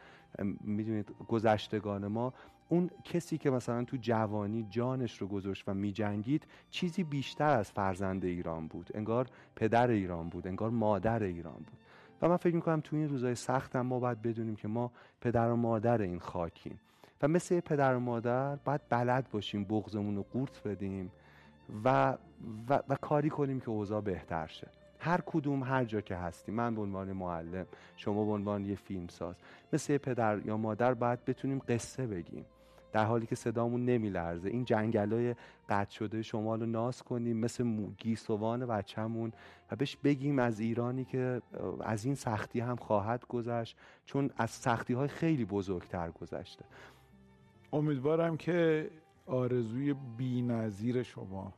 [0.61, 2.33] می‌دونید گذشتگان ما
[2.69, 8.25] اون کسی که مثلا تو جوانی جانش رو گذاشت و میجنگید چیزی بیشتر از فرزند
[8.25, 8.89] ایران بود.
[8.93, 11.77] انگار پدر ایران بود انگار مادر ایران بود.
[12.21, 14.91] و من فکر می‌کنم تو این روزای سخت ما باید بدونیم که ما
[15.21, 16.79] پدر و مادر این خاکیم.
[17.21, 21.11] و مثل پدر و مادر باید بلد باشیم بغزمون رو قورت بدیم
[21.85, 22.17] و,
[22.69, 24.67] و, و کاری کنیم که اوضاع بهتر شه.
[24.99, 26.55] هر کدوم هر جا که هستیم.
[26.55, 27.65] من به عنوان معلم
[27.97, 29.35] شما به عنوان یه فیلمساز.
[29.73, 32.45] مثل پدر یا مادر باید بتونیم قصه بگیم.
[32.93, 34.49] در حالی که صدامون نمیلرزه.
[34.49, 35.35] این جنگلای
[35.69, 37.63] قطع شده شما رو ناز کنیم مثل
[37.97, 39.31] گیسوان بچه‌مون
[39.71, 41.41] و بهش بگیم از ایرانی که
[41.81, 46.65] از این سختی هم خواهد گذشت چون از سختی های خیلی بزرگتر گذشته.
[47.73, 48.89] امیدوارم که
[49.25, 51.53] آرزوی بی شما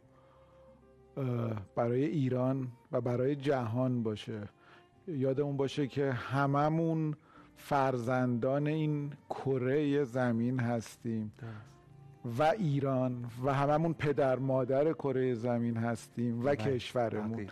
[1.76, 4.50] برای ایران و برای جهان باشه.
[5.08, 7.16] یادمون باشه که هممون
[7.58, 11.32] فرزندان این کره زمین هستیم.
[12.38, 17.48] و ایران و هممون پدر مادر کره زمین هستیم و کشورمون.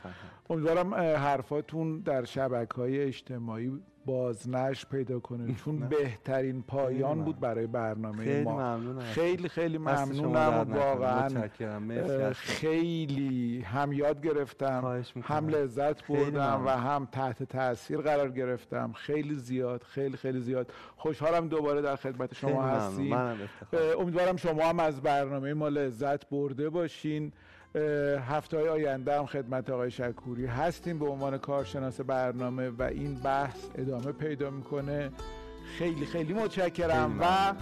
[0.50, 3.72] امیدوارم حرفاتون در شبکه های اجتماعی
[4.06, 5.56] بازنش پیدا کنه.
[5.66, 5.80] چون.
[5.80, 8.52] بهترین پایان بود برای برنامه خیلی ما.
[8.52, 9.00] ممنونم.
[9.00, 11.30] خیلی خیلی ممنونم واقعا
[12.34, 18.94] خیلی هم یاد گرفتم هم لذت بردم و هم تحت تاثیر قرار گرفتم.
[18.94, 20.72] خیلی زیاد خیلی خیلی زیاد.
[20.98, 23.14] خوشحالم دوباره در خدمت شما هستیم.
[24.00, 27.32] امیدوارم شما هم از برنامه ما لذت برده باشین.
[28.28, 33.66] هفته های آینده هم خدمت آقای شکوری هستیم به عنوان کارشناس برنامه و این بحث
[33.76, 35.12] ادامه پیدا می‌کنه.
[35.78, 37.54] خیلی خیلی متشکرم و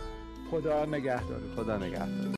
[0.52, 1.42] خدا نگهدار.
[1.56, 2.28] خدا نگهدار.